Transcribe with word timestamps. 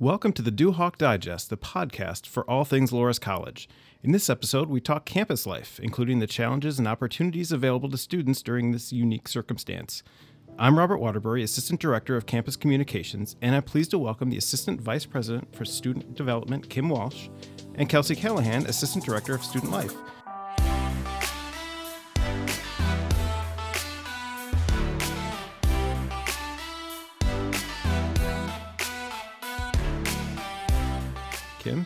Welcome 0.00 0.32
to 0.32 0.40
the 0.40 0.50
Duhawk 0.50 0.96
Digest, 0.96 1.50
the 1.50 1.58
podcast 1.58 2.26
for 2.26 2.48
all 2.48 2.64
things 2.64 2.90
Loras 2.90 3.20
College. 3.20 3.68
In 4.02 4.12
this 4.12 4.30
episode, 4.30 4.70
we 4.70 4.80
talk 4.80 5.04
campus 5.04 5.46
life, 5.46 5.78
including 5.78 6.20
the 6.20 6.26
challenges 6.26 6.78
and 6.78 6.88
opportunities 6.88 7.52
available 7.52 7.90
to 7.90 7.98
students 7.98 8.40
during 8.40 8.72
this 8.72 8.94
unique 8.94 9.28
circumstance. 9.28 10.02
I'm 10.58 10.78
Robert 10.78 11.00
Waterbury, 11.00 11.42
Assistant 11.42 11.80
Director 11.80 12.16
of 12.16 12.24
Campus 12.24 12.56
Communications, 12.56 13.36
and 13.42 13.54
I'm 13.54 13.62
pleased 13.62 13.90
to 13.90 13.98
welcome 13.98 14.30
the 14.30 14.38
Assistant 14.38 14.80
Vice 14.80 15.04
President 15.04 15.54
for 15.54 15.66
Student 15.66 16.14
Development, 16.14 16.66
Kim 16.70 16.88
Walsh, 16.88 17.28
and 17.74 17.86
Kelsey 17.86 18.16
Callahan, 18.16 18.64
Assistant 18.64 19.04
Director 19.04 19.34
of 19.34 19.44
Student 19.44 19.70
Life. 19.70 19.94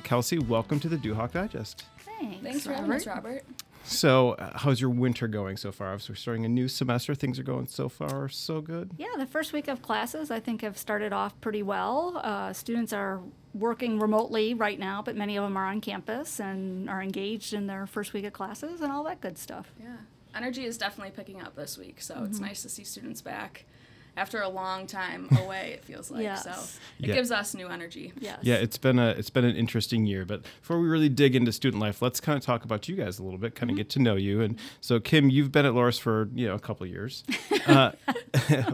Kelsey, 0.05 0.39
welcome 0.39 0.79
to 0.81 0.89
the 0.89 0.97
Duhawk 0.97 1.33
Digest. 1.33 1.85
Thanks, 2.21 2.43
Thanks 2.43 2.65
for 2.65 2.71
Robert. 2.71 2.83
having 2.83 2.97
us, 2.97 3.07
Robert. 3.07 3.45
So, 3.87 4.31
uh, 4.33 4.57
how's 4.59 4.81
your 4.81 4.89
winter 4.91 5.29
going 5.29 5.57
so 5.59 5.71
far? 5.73 5.99
So, 5.99 6.13
we're 6.13 6.17
starting 6.17 6.45
a 6.45 6.49
new 6.49 6.69
semester. 6.69 7.15
Things 7.15 7.39
are 7.39 7.43
going 7.43 7.67
so 7.67 7.89
far 7.89 8.29
so 8.29 8.61
good. 8.61 8.91
Yeah, 8.97 9.09
the 9.19 9.27
first 9.27 9.53
week 9.53 9.69
of 9.69 9.83
classes 9.83 10.31
I 10.31 10.41
think 10.41 10.63
have 10.63 10.79
started 10.79 11.13
off 11.13 11.39
pretty 11.41 11.63
well. 11.63 12.21
Uh, 12.23 12.53
students 12.53 12.93
are 12.93 13.21
working 13.53 13.99
remotely 13.99 14.55
right 14.55 14.79
now, 14.79 15.03
but 15.03 15.17
many 15.17 15.37
of 15.37 15.45
them 15.45 15.57
are 15.57 15.67
on 15.67 15.81
campus 15.81 16.41
and 16.41 16.89
are 16.89 17.03
engaged 17.03 17.53
in 17.53 17.67
their 17.67 17.87
first 17.87 18.13
week 18.15 18.25
of 18.25 18.33
classes 18.33 18.81
and 18.81 18.91
all 18.91 19.05
that 19.05 19.21
good 19.21 19.37
stuff. 19.37 19.73
Yeah. 19.81 19.97
Energy 20.35 20.65
is 20.65 20.79
definitely 20.79 21.13
picking 21.13 21.41
up 21.43 21.55
this 21.55 21.77
week, 21.79 22.01
so 22.01 22.15
Mm-hmm. 22.15 22.25
it's 22.27 22.41
nice 22.41 22.63
to 22.63 22.69
see 22.69 22.85
students 22.85 23.21
back 23.23 23.65
after 24.17 24.41
a 24.41 24.49
long 24.49 24.87
time 24.87 25.29
away, 25.45 25.73
it 25.75 25.85
feels 25.85 26.11
like. 26.11 26.23
Yes. 26.23 26.45
So 26.45 26.51
it 27.01 27.09
Yeah. 27.09 27.15
gives 27.15 27.31
us 27.31 27.55
new 27.55 27.69
energy. 27.69 28.13
Yes. 28.19 28.39
Yeah, 28.43 28.55
it's 28.57 28.79
been 28.79 28.99
a 28.99 29.09
it's 29.11 29.31
been 29.31 29.45
an 29.45 29.57
interesting 29.57 30.07
year. 30.07 30.25
But 30.25 30.43
before 30.61 30.81
we 30.81 30.89
really 30.89 31.09
dig 31.09 31.35
into 31.37 31.53
student 31.53 31.81
life, 31.81 32.01
let's 32.03 32.21
kind 32.21 32.37
of 32.39 32.45
talk 32.45 32.65
about 32.65 32.89
you 32.89 32.97
guys 32.97 33.19
a 33.19 33.23
little 33.23 33.39
bit, 33.39 33.55
kind 33.55 33.71
of 33.71 33.77
get 33.77 33.91
to 33.91 33.99
know 33.99 34.15
you. 34.17 34.41
And 34.41 34.59
so, 34.81 35.01
Kim, 35.01 35.31
you've 35.31 35.53
been 35.53 35.67
at 35.67 35.73
Loras 35.73 35.99
for 36.01 36.29
you 36.35 36.47
know 36.47 36.55
a 36.55 36.61
couple 36.61 36.85
of 36.87 36.91
years. 36.91 37.25
Uh, 37.67 37.93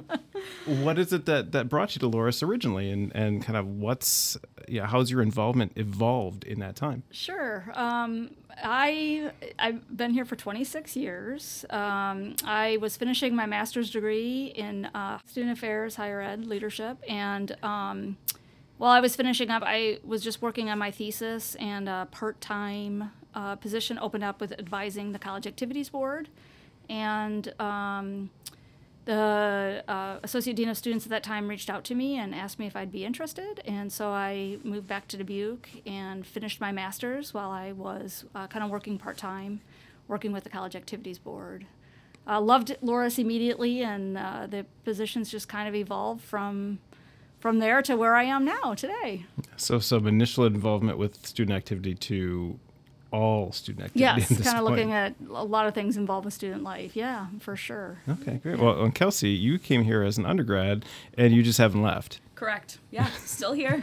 what 0.67 0.99
is 0.99 1.13
it 1.13 1.27
that 1.27 1.53
that 1.53 1.69
brought 1.69 1.95
you 1.95 2.01
to 2.01 2.11
Loras 2.11 2.47
originally, 2.47 2.91
and 2.91 3.15
and 3.15 3.43
kind 3.43 3.57
of 3.57 3.67
what's 3.67 4.37
yeah, 4.69 4.87
how's 4.87 5.11
your 5.11 5.23
involvement 5.23 5.73
evolved 5.77 6.45
in 6.45 6.61
that 6.61 6.77
time? 6.77 7.03
Sure. 7.11 7.73
Um, 7.75 8.31
I 8.63 9.33
I've 9.59 9.97
been 9.97 10.13
here 10.13 10.25
for 10.25 10.37
26 10.37 10.97
years. 10.97 11.65
Um, 11.71 12.37
I 12.45 12.79
was 12.81 12.97
finishing 12.97 13.35
my 13.35 13.47
master's 13.47 13.91
degree 13.91 14.47
in 14.55 14.87
uh, 14.87 15.19
student 15.27 15.53
affairs, 15.53 15.97
higher 15.97 16.21
ed, 16.21 16.47
leadership, 16.47 16.99
and 17.09 17.57
um, 17.63 18.17
while 18.79 18.93
I 18.93 19.01
was 19.01 19.15
finishing 19.15 19.51
up, 19.51 19.63
I 19.65 19.99
was 20.05 20.23
just 20.23 20.41
working 20.41 20.71
on 20.71 20.79
my 20.79 20.91
thesis, 20.91 21.55
and 21.57 21.89
a 21.89 22.09
part-time 22.11 23.11
uh, 23.35 23.57
position 23.57 23.99
opened 23.99 24.25
up 24.25 24.41
with 24.41 24.53
advising 24.53 25.13
the 25.13 25.19
college 25.19 25.47
activities 25.47 25.91
board, 25.91 26.29
and 26.89 27.53
um, 27.61 28.31
the 29.05 29.83
uh, 29.89 30.19
associate 30.23 30.57
dean 30.57 30.69
of 30.69 30.77
students 30.77 31.07
at 31.07 31.11
that 31.11 31.23
time 31.23 31.49
reached 31.49 31.71
out 31.71 31.85
to 31.85 31.95
me 31.95 32.19
and 32.19 32.35
asked 32.35 32.59
me 32.59 32.67
if 32.67 32.77
I'd 32.77 32.93
be 32.93 33.05
interested, 33.05 33.61
and 33.65 33.93
so 33.93 34.11
I 34.11 34.59
moved 34.63 34.87
back 34.87 35.09
to 35.09 35.17
Dubuque 35.17 35.69
and 35.87 36.27
finished 36.27 36.61
my 36.61 36.71
master's 36.71 37.33
while 37.33 37.51
I 37.51 37.73
was 37.73 38.25
uh, 38.35 38.47
kind 38.47 38.65
of 38.65 38.71
working 38.71 38.99
part 38.99 39.17
time, 39.17 39.61
working 40.07 40.33
with 40.33 40.45
the 40.45 40.51
college 40.51 40.77
activities 40.77 41.19
board. 41.19 41.67
Uh, 42.27 42.41
loved 42.41 42.77
Loras 42.83 43.19
immediately, 43.19 43.83
and 43.83 44.19
uh, 44.19 44.47
the 44.47 44.67
positions 44.85 45.31
just 45.31 45.49
kind 45.49 45.69
of 45.69 45.75
evolved 45.75 46.23
from 46.23 46.79
from 47.41 47.59
there 47.59 47.81
to 47.81 47.97
where 47.97 48.15
I 48.15 48.25
am 48.25 48.45
now 48.45 48.75
today. 48.75 49.25
So, 49.57 49.79
some 49.79 50.07
initial 50.07 50.45
involvement 50.45 50.99
with 50.99 51.27
student 51.27 51.57
activity 51.57 51.95
to 51.95 52.61
all 53.13 53.53
student 53.53 53.87
activity. 53.87 54.05
at 54.23 54.31
Yes, 54.31 54.43
kind 54.43 54.59
of 54.59 54.65
looking 54.65 54.93
at 54.93 55.15
a 55.29 55.45
lot 55.45 55.67
of 55.67 55.75
things 55.75 55.97
involved 55.97 56.25
with 56.25 56.35
student 56.35 56.63
life. 56.63 56.95
Yeah, 56.95 57.27
for 57.41 57.57
sure. 57.57 57.99
Okay, 58.09 58.39
great. 58.43 58.59
Well, 58.59 58.83
and 58.83 58.95
Kelsey, 58.95 59.31
you 59.31 59.59
came 59.59 59.85
here 59.85 60.03
as 60.03 60.19
an 60.19 60.27
undergrad, 60.27 60.85
and 61.17 61.35
you 61.35 61.43
just 61.43 61.59
haven't 61.59 61.83
left. 61.83 62.21
Correct. 62.35 62.79
Yeah, 62.91 63.07
still 63.25 63.53
here. 63.53 63.83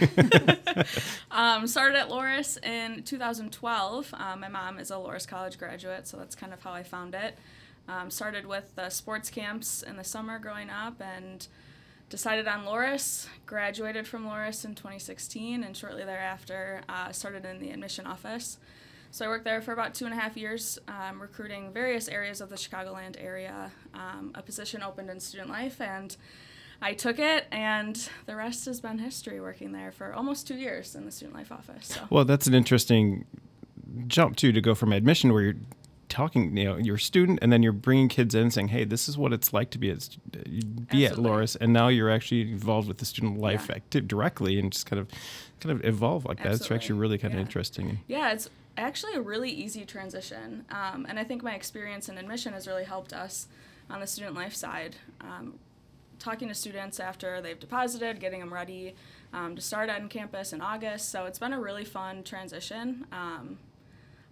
um, 1.32 1.68
started 1.68 1.98
at 1.98 2.10
Loras 2.10 2.64
in 2.66 3.04
2012. 3.04 4.14
Um, 4.14 4.40
my 4.40 4.48
mom 4.48 4.80
is 4.80 4.90
a 4.90 4.96
Loras 4.96 5.28
College 5.28 5.58
graduate, 5.60 6.08
so 6.08 6.18
that's 6.18 6.36
kind 6.36 6.54
of 6.54 6.64
how 6.64 6.72
I 6.72 6.84
found 6.84 7.14
it. 7.14 7.38
Um, 7.88 8.10
started 8.10 8.46
with 8.46 8.76
the 8.76 8.90
sports 8.90 9.30
camps 9.30 9.84
in 9.84 9.96
the 9.96 10.04
summer 10.04 10.40
growing 10.40 10.70
up 10.70 11.00
and 11.00 11.48
decided 12.10 12.48
on 12.48 12.66
Loras, 12.66 13.28
graduated 13.46 14.08
from 14.08 14.26
Loras 14.26 14.66
in 14.66 14.76
2016, 14.76 15.64
and 15.64 15.76
shortly 15.76 16.04
thereafter 16.04 16.82
uh, 16.90 17.12
started 17.12 17.46
in 17.46 17.60
the 17.60 17.70
admission 17.70 18.08
office. 18.08 18.58
So 19.12 19.26
I 19.26 19.28
worked 19.30 19.46
there 19.46 19.62
for 19.62 19.72
about 19.74 19.94
two 19.94 20.06
and 20.06 20.14
a 20.14 20.18
half 20.18 20.38
years, 20.38 20.78
um, 20.88 21.22
recruiting 21.22 21.72
various 21.74 22.08
areas 22.08 22.42
of 22.42 22.50
the 22.50 22.56
Chicagoland 22.56 23.16
area. 23.20 23.72
Um, 23.94 24.32
a 24.36 24.42
position 24.42 24.84
opened 24.84 25.10
in 25.10 25.20
student 25.20 25.50
life, 25.50 25.82
and 25.82 26.16
I 26.82 26.94
took 26.94 27.18
it, 27.18 27.46
and 27.52 27.96
the 28.26 28.36
rest 28.36 28.66
has 28.66 28.80
been 28.82 29.00
history. 29.00 29.40
Working 29.42 29.72
there 29.72 29.92
for 29.92 30.14
almost 30.14 30.48
two 30.48 30.56
years 30.56 30.94
in 30.96 31.06
the 31.06 31.12
student 31.12 31.36
life 31.36 31.52
office. 31.52 31.88
So 31.88 32.02
Well, 32.10 32.26
that's 32.26 32.48
an 32.48 32.54
interesting 32.54 33.26
jump 34.08 34.36
too 34.36 34.52
to 34.52 34.62
go 34.62 34.76
from 34.76 34.92
admission 34.94 35.34
where 35.34 35.42
you're 35.42 35.56
talking, 36.10 36.56
you 36.56 36.64
know, 36.66 36.78
you're 36.78 36.96
a 36.96 37.00
student, 37.00 37.40
and 37.42 37.52
then 37.52 37.64
you're 37.64 37.72
bringing 37.74 38.08
kids 38.10 38.36
in, 38.36 38.52
saying, 38.52 38.68
"Hey, 38.70 38.84
this 38.86 39.10
is 39.10 39.18
what 39.18 39.34
it's 39.34 39.52
like 39.54 39.72
to 39.72 39.78
be 39.80 39.90
at 39.90 40.16
be 40.90 41.06
at 41.06 41.12
Absolutely. 41.14 41.32
Loras," 41.32 41.58
and 41.60 41.74
now 41.74 41.88
you're 41.88 42.10
actually 42.12 42.42
involved 42.52 42.88
with 42.88 43.00
the 43.00 43.06
student 43.06 43.40
life 43.40 43.68
Yeah. 43.70 43.78
active 43.78 44.08
directly, 44.08 44.60
and 44.60 44.72
just 44.72 44.86
kind 44.86 45.00
of 45.00 45.08
kind 45.60 45.72
of 45.78 45.84
evolve 45.84 46.26
like 46.26 46.44
that. 46.44 46.54
It's 46.54 46.70
actually 46.70 47.00
really 47.00 47.18
kind 47.18 47.34
of 47.34 47.40
Yeah. 47.40 47.46
interesting. 47.46 48.00
yeah, 48.08 48.32
it's 48.32 48.50
actually 48.78 49.16
a 49.16 49.22
really 49.22 49.50
easy 49.50 49.86
transition, 49.86 50.66
um, 50.70 51.06
and 51.10 51.20
I 51.20 51.24
think 51.24 51.44
my 51.44 51.56
experience 51.56 52.10
in 52.10 52.18
admission 52.18 52.54
has 52.54 52.68
really 52.68 52.84
helped 52.84 53.14
us 53.14 53.48
on 53.90 54.00
the 54.00 54.08
student 54.08 54.36
life 54.36 54.54
side. 54.54 54.96
Um, 55.22 55.60
talking 56.20 56.48
to 56.48 56.54
students 56.54 57.00
after 57.00 57.42
they've 57.42 57.60
deposited, 57.60 58.20
getting 58.20 58.40
them 58.40 58.54
ready 58.54 58.96
um, 59.34 59.56
to 59.56 59.62
start 59.62 59.90
on 59.90 60.10
campus 60.10 60.54
in 60.54 60.62
August. 60.62 61.10
So 61.10 61.26
it's 61.26 61.40
been 61.40 61.54
a 61.54 61.60
really 61.60 61.86
fun 61.86 62.24
transition. 62.24 63.06
Um, 63.12 63.60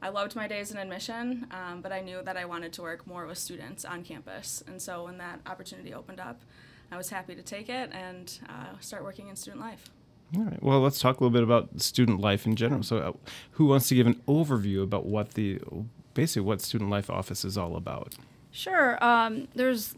I 0.02 0.10
loved 0.10 0.36
my 0.36 0.48
days 0.48 0.72
in 0.72 0.78
admission, 0.78 1.48
um, 1.52 1.82
but 1.82 1.92
I 1.92 2.02
knew 2.02 2.22
that 2.24 2.38
I 2.38 2.46
wanted 2.46 2.74
to 2.74 2.82
work 2.82 3.08
more 3.08 3.26
with 3.26 3.38
students 3.38 3.86
on 3.86 4.04
campus. 4.04 4.64
And 4.68 4.82
so 4.82 5.06
when 5.06 5.18
that 5.18 5.40
opportunity 5.46 5.94
opened 5.94 6.20
up, 6.20 6.42
I 6.92 6.98
was 6.98 7.10
happy 7.10 7.36
to 7.36 7.42
take 7.42 7.70
it 7.70 7.92
and 7.92 8.40
uh, 8.48 8.78
start 8.80 9.04
working 9.04 9.30
in 9.30 9.36
student 9.36 9.62
life. 9.62 9.90
All 10.36 10.44
right. 10.44 10.62
Well, 10.62 10.80
let's 10.82 11.00
talk 11.00 11.20
a 11.20 11.24
little 11.24 11.34
bit 11.34 11.44
about 11.44 11.82
student 11.82 12.20
life 12.20 12.46
in 12.46 12.56
general. 12.56 12.84
So, 12.84 12.98
uh, 12.98 13.12
who 13.52 13.66
wants 13.66 13.88
to 13.90 13.96
give 13.96 14.08
an 14.08 14.22
overview 14.28 14.84
about 14.84 15.06
what 15.06 15.32
the 15.32 15.60
basically 16.14 16.42
what 16.42 16.62
student 16.62 16.90
life 16.90 17.10
office 17.10 17.46
is 17.46 17.58
all 17.58 17.76
about? 17.76 18.16
Sure. 18.52 19.04
Um, 19.04 19.48
there's 19.54 19.96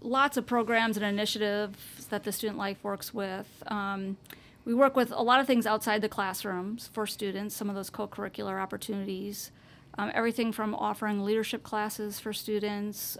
lots 0.00 0.36
of 0.36 0.46
programs 0.46 0.96
and 0.96 1.04
initiatives 1.04 2.06
that 2.08 2.24
the 2.24 2.32
student 2.32 2.58
life 2.58 2.82
works 2.82 3.12
with. 3.12 3.62
Um, 3.66 4.16
we 4.64 4.74
work 4.74 4.96
with 4.96 5.10
a 5.12 5.22
lot 5.22 5.40
of 5.40 5.46
things 5.46 5.66
outside 5.66 6.02
the 6.02 6.08
classrooms 6.08 6.88
for 6.92 7.06
students, 7.06 7.54
some 7.54 7.68
of 7.68 7.74
those 7.74 7.90
co 7.90 8.06
curricular 8.06 8.60
opportunities, 8.60 9.50
um, 9.96 10.10
everything 10.14 10.52
from 10.52 10.74
offering 10.74 11.24
leadership 11.24 11.62
classes 11.62 12.20
for 12.20 12.32
students. 12.32 13.18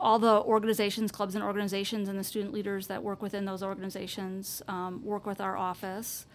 All 0.00 0.18
the 0.18 0.42
organizations, 0.42 1.12
clubs, 1.12 1.34
and 1.34 1.44
organizations, 1.44 2.08
and 2.08 2.18
the 2.18 2.24
student 2.24 2.52
leaders 2.52 2.88
that 2.88 3.02
work 3.02 3.22
within 3.22 3.44
those 3.44 3.62
organizations 3.62 4.60
um, 4.66 5.04
work 5.04 5.24
with 5.24 5.40
our 5.40 5.56
office. 5.56 6.26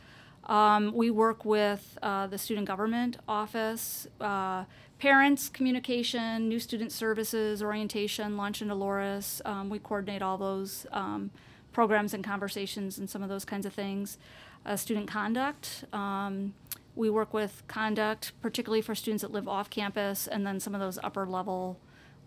Um, 0.46 0.94
we 0.94 1.09
work 1.09 1.46
with 1.46 1.98
uh, 2.02 2.28
the 2.28 2.38
student 2.38 2.68
government 2.68 3.18
office, 3.28 4.08
uh, 4.20 4.66
parents, 5.00 5.50
communication, 5.50 6.50
new 6.50 6.59
student 6.59 6.92
services, 6.92 7.64
orientation, 7.64 8.36
launch 8.36 8.62
at 8.62 8.68
Loras. 8.70 9.42
Um, 9.46 9.70
we 9.70 9.80
coordinate 9.80 10.22
all 10.22 10.38
those 10.38 10.86
um, 10.92 11.32
programs 11.72 12.14
and 12.14 12.24
conversations 12.24 12.98
and 12.98 13.09
some 13.09 13.24
of 13.24 13.30
those 13.30 13.46
kinds 13.46 13.66
of 13.66 13.74
things. 13.74 14.18
Uh, 14.66 14.76
student 14.76 15.08
conduct. 15.08 15.85
Um, 15.91 16.53
we 16.96 17.09
work 17.09 17.34
with 17.34 17.64
conduct, 17.67 18.34
particularly 18.41 18.82
for 18.82 18.96
students 18.96 19.23
that 19.23 19.32
live 19.32 19.47
off 19.47 19.70
campus, 19.70 20.28
and 20.28 20.46
then 20.46 20.59
some 20.59 20.76
of 20.76 20.82
those 20.82 21.00
upper 21.03 21.26
level 21.26 21.79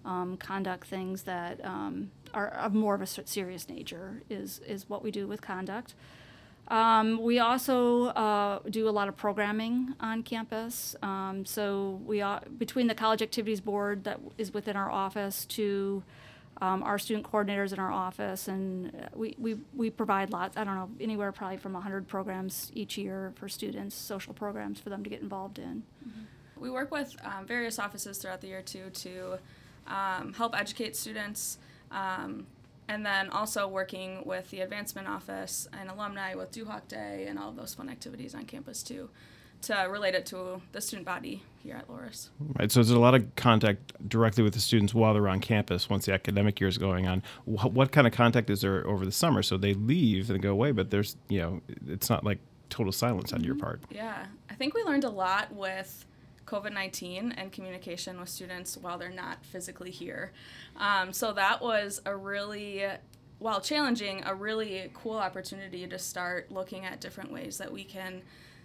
um, 0.07 0.37
conduct 0.39 0.87
things 0.87 1.25
that 1.25 1.63
um, 1.65 2.11
are 2.33 2.49
of 2.49 2.73
more 2.73 2.95
of 2.95 3.03
a 3.03 3.07
serious 3.07 3.69
nature 3.69 4.23
is, 4.31 4.61
is 4.67 4.89
what 4.89 5.03
we 5.03 5.11
do 5.11 5.27
with 5.27 5.43
conduct. 5.43 5.95
Um, 6.69 7.23
we 7.23 7.39
also 7.39 8.07
uh, 8.07 8.59
do 8.71 8.89
a 8.89 8.91
lot 8.91 9.09
of 9.09 9.17
programming 9.17 9.95
on 10.01 10.23
campus. 10.23 10.97
Um, 11.03 11.45
so 11.45 12.01
we 12.05 12.25
between 12.59 12.89
the 12.89 12.95
college 12.95 13.23
activities 13.23 13.61
board 13.61 14.05
that 14.05 14.19
is 14.37 14.53
within 14.53 14.77
our 14.77 14.91
office 14.91 15.45
to 15.47 16.03
um, 16.61 16.83
our 16.83 16.99
student 16.99 17.31
coordinators 17.31 17.73
in 17.73 17.79
our 17.79 17.93
office, 17.93 18.49
and 18.49 18.95
uh, 18.95 19.09
we, 19.15 19.35
we, 19.39 19.59
we 19.75 19.91
provide 19.91 20.31
lots. 20.31 20.57
I 20.57 20.65
don't 20.65 20.75
know 20.75 20.89
anywhere 20.99 21.31
probably 21.31 21.59
from 21.59 21.75
100 21.75 22.09
programs 22.09 22.73
each 22.75 22.97
year 22.97 23.33
for 23.37 23.49
students, 23.49 23.95
social 23.95 24.33
programs 24.33 24.81
for 24.81 24.89
them 24.89 25.05
to 25.05 25.11
get 25.11 25.21
involved 25.21 25.59
in. 25.59 25.83
We 26.57 26.71
work 26.71 26.91
with 26.91 27.15
um, 27.23 27.47
various 27.47 27.79
offices 27.79 28.17
throughout 28.17 28.41
the 28.41 28.47
year 28.47 28.63
too 28.63 28.89
to 28.91 29.39
um, 29.87 30.33
help 30.33 30.59
educate 30.59 30.97
students 30.97 31.59
um, 31.91 32.47
and 32.89 33.05
then 33.05 33.31
also 33.31 33.67
working 33.67 34.23
with 34.25 34.51
the 34.51 34.61
advancement 34.61 35.09
office 35.09 35.69
and 35.79 35.91
alumni 35.91 36.35
with 36.35 36.53
Duhawk 36.53 36.89
Day 36.89 37.27
and 37.29 37.39
all 37.39 37.53
those 37.53 37.75
fun 37.75 37.89
activities 37.89 38.35
on 38.35 38.45
campus 38.45 38.83
too, 38.83 39.11
to 39.63 39.75
relate 39.91 40.15
it 40.15 40.27
to 40.27 40.63
the 40.73 40.81
student 40.81 41.05
body 41.05 41.43
here 41.63 41.77
at 41.77 41.89
Loras. 41.89 42.29
Right. 42.39 42.71
So 42.71 42.81
there's 42.81 42.91
a 42.91 42.99
lot 43.01 43.15
of 43.15 43.35
contact 43.35 44.09
directly 44.09 44.45
with 44.45 44.55
the 44.55 44.61
students 44.61 44.95
while 44.95 45.15
they're 45.15 45.29
on 45.29 45.41
campus 45.41 45.91
once 45.91 46.07
the 46.07 46.13
academic 46.13 46.61
year 46.61 46.69
is 46.69 46.79
going 46.79 47.09
on. 47.09 47.23
What, 47.45 47.73
what 47.73 47.93
kind 47.93 48.07
of 48.07 48.13
contact 48.13 48.51
is 48.51 48.61
there 48.61 48.87
over 48.87 49.05
the 49.05 49.13
summer? 49.13 49.43
So 49.43 49.57
they 49.57 49.75
leave 49.75 50.31
and 50.31 50.41
go 50.41 50.53
away, 50.53 50.71
but 50.71 50.91
there's, 50.91 51.17
you 51.29 51.41
know, 51.41 51.61
it's 51.89 52.09
not 52.09 52.23
like 52.23 52.39
total 52.71 52.93
silence 52.93 53.33
on 53.33 53.43
your 53.43 53.57
part. 53.57 53.81
Yeah, 53.91 54.27
I 54.49 54.55
think 54.55 54.75
we 54.75 54.85
learned 54.85 55.05
a 55.05 55.11
lot 55.11 55.53
with 55.53 56.06
COVID 56.47 56.73
19 56.73 57.33
and 57.33 57.53
communication 57.53 58.19
with 58.19 58.29
students 58.29 58.77
while 58.77 58.99
they're 58.99 59.11
not 59.11 59.45
physically 59.45 59.91
here. 59.91 60.33
Um, 60.77 61.13
so 61.13 61.33
that 61.33 61.61
was 61.61 62.01
a 62.07 62.17
really, 62.17 62.85
while 63.39 63.61
challenging, 63.61 64.23
a 64.25 64.35
really 64.35 64.91
cool 64.95 65.17
opportunity 65.17 65.87
to 65.87 65.99
start 65.99 66.51
looking 66.51 66.85
at 66.85 67.01
different 67.01 67.33
ways 67.33 67.59
that 67.59 67.73
we 67.73 67.85
can 67.85 68.23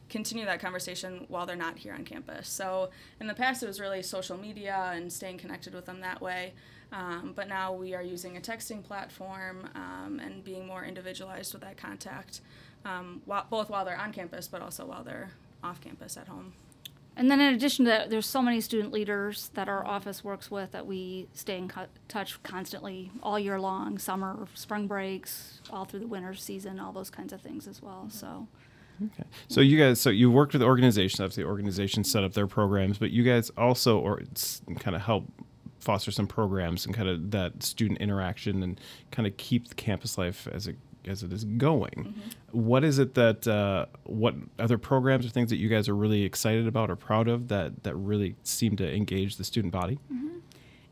continue 0.09 0.45
that 0.45 0.59
conversation 0.59 1.25
while 1.29 1.45
they're 1.45 1.55
not 1.55 1.77
here 1.77 1.93
on 1.93 2.03
campus. 2.03 2.49
So 2.49 2.89
in 3.19 3.27
the 3.27 3.33
past, 3.33 3.63
it 3.63 3.67
was 3.67 3.79
really 3.79 4.03
social 4.03 4.37
media 4.37 4.91
and 4.93 5.11
staying 5.11 5.37
connected 5.37 5.73
with 5.73 5.85
them 5.85 6.01
that 6.01 6.21
way. 6.21 6.53
Um, 6.91 7.31
but 7.33 7.47
now 7.47 7.73
we 7.73 7.95
are 7.95 8.03
using 8.03 8.35
a 8.35 8.41
texting 8.41 8.83
platform 8.83 9.69
um, 9.75 10.19
and 10.19 10.43
being 10.43 10.67
more 10.67 10.83
individualized 10.83 11.53
with 11.53 11.61
that 11.61 11.77
contact, 11.77 12.41
um, 12.83 13.21
while, 13.25 13.47
both 13.49 13.69
while 13.69 13.85
they're 13.85 13.97
on 13.97 14.11
campus, 14.11 14.49
but 14.49 14.61
also 14.61 14.85
while 14.85 15.03
they're 15.03 15.31
off 15.63 15.79
campus 15.79 16.17
at 16.17 16.27
home. 16.27 16.51
And 17.17 17.29
then 17.29 17.41
in 17.41 17.53
addition 17.53 17.85
to 17.85 17.91
that, 17.91 18.09
there's 18.09 18.25
so 18.25 18.41
many 18.41 18.61
student 18.61 18.93
leaders 18.93 19.51
that 19.53 19.67
our 19.67 19.85
office 19.85 20.23
works 20.23 20.49
with 20.49 20.71
that 20.71 20.87
we 20.87 21.27
stay 21.33 21.57
in 21.57 21.67
co- 21.67 21.87
touch 22.07 22.41
constantly 22.43 23.11
all 23.21 23.37
year 23.37 23.59
long, 23.59 23.97
summer, 23.97 24.47
spring 24.53 24.87
breaks, 24.87 25.61
all 25.69 25.83
through 25.85 25.99
the 25.99 26.07
winter 26.07 26.33
season, 26.33 26.79
all 26.79 26.93
those 26.93 27.09
kinds 27.09 27.33
of 27.33 27.41
things 27.41 27.67
as 27.67 27.81
well. 27.81 28.07
So. 28.09 28.47
Okay. 29.03 29.23
So 29.47 29.61
you 29.61 29.77
guys, 29.77 29.99
so 29.99 30.09
you 30.09 30.31
worked 30.31 30.53
with 30.53 30.61
organizations. 30.61 31.19
Obviously, 31.19 31.43
organizations 31.43 32.09
set 32.09 32.23
up 32.23 32.33
their 32.33 32.47
programs, 32.47 32.97
but 32.97 33.11
you 33.11 33.23
guys 33.23 33.49
also 33.57 33.99
or 33.99 34.21
kind 34.79 34.95
of 34.95 35.01
help 35.01 35.25
foster 35.79 36.11
some 36.11 36.27
programs 36.27 36.85
and 36.85 36.95
kind 36.95 37.09
of 37.09 37.31
that 37.31 37.63
student 37.63 37.99
interaction 37.99 38.61
and 38.61 38.79
kind 39.09 39.27
of 39.27 39.35
keep 39.37 39.67
the 39.67 39.75
campus 39.75 40.17
life 40.17 40.47
as 40.51 40.67
it 40.67 40.77
as 41.07 41.23
it 41.23 41.33
is 41.33 41.43
going. 41.43 41.91
Mm-hmm. 41.91 42.19
What 42.51 42.83
is 42.83 42.99
it 42.99 43.13
that 43.15 43.47
uh, 43.47 43.85
what 44.03 44.35
other 44.59 44.77
programs 44.77 45.25
or 45.25 45.29
things 45.29 45.49
that 45.49 45.57
you 45.57 45.69
guys 45.69 45.89
are 45.89 45.95
really 45.95 46.23
excited 46.23 46.67
about 46.67 46.89
or 46.89 46.95
proud 46.95 47.27
of 47.27 47.47
that 47.47 47.83
that 47.83 47.95
really 47.95 48.35
seem 48.43 48.75
to 48.77 48.95
engage 48.95 49.37
the 49.37 49.43
student 49.43 49.73
body? 49.73 49.99
Mm-hmm. 50.11 50.39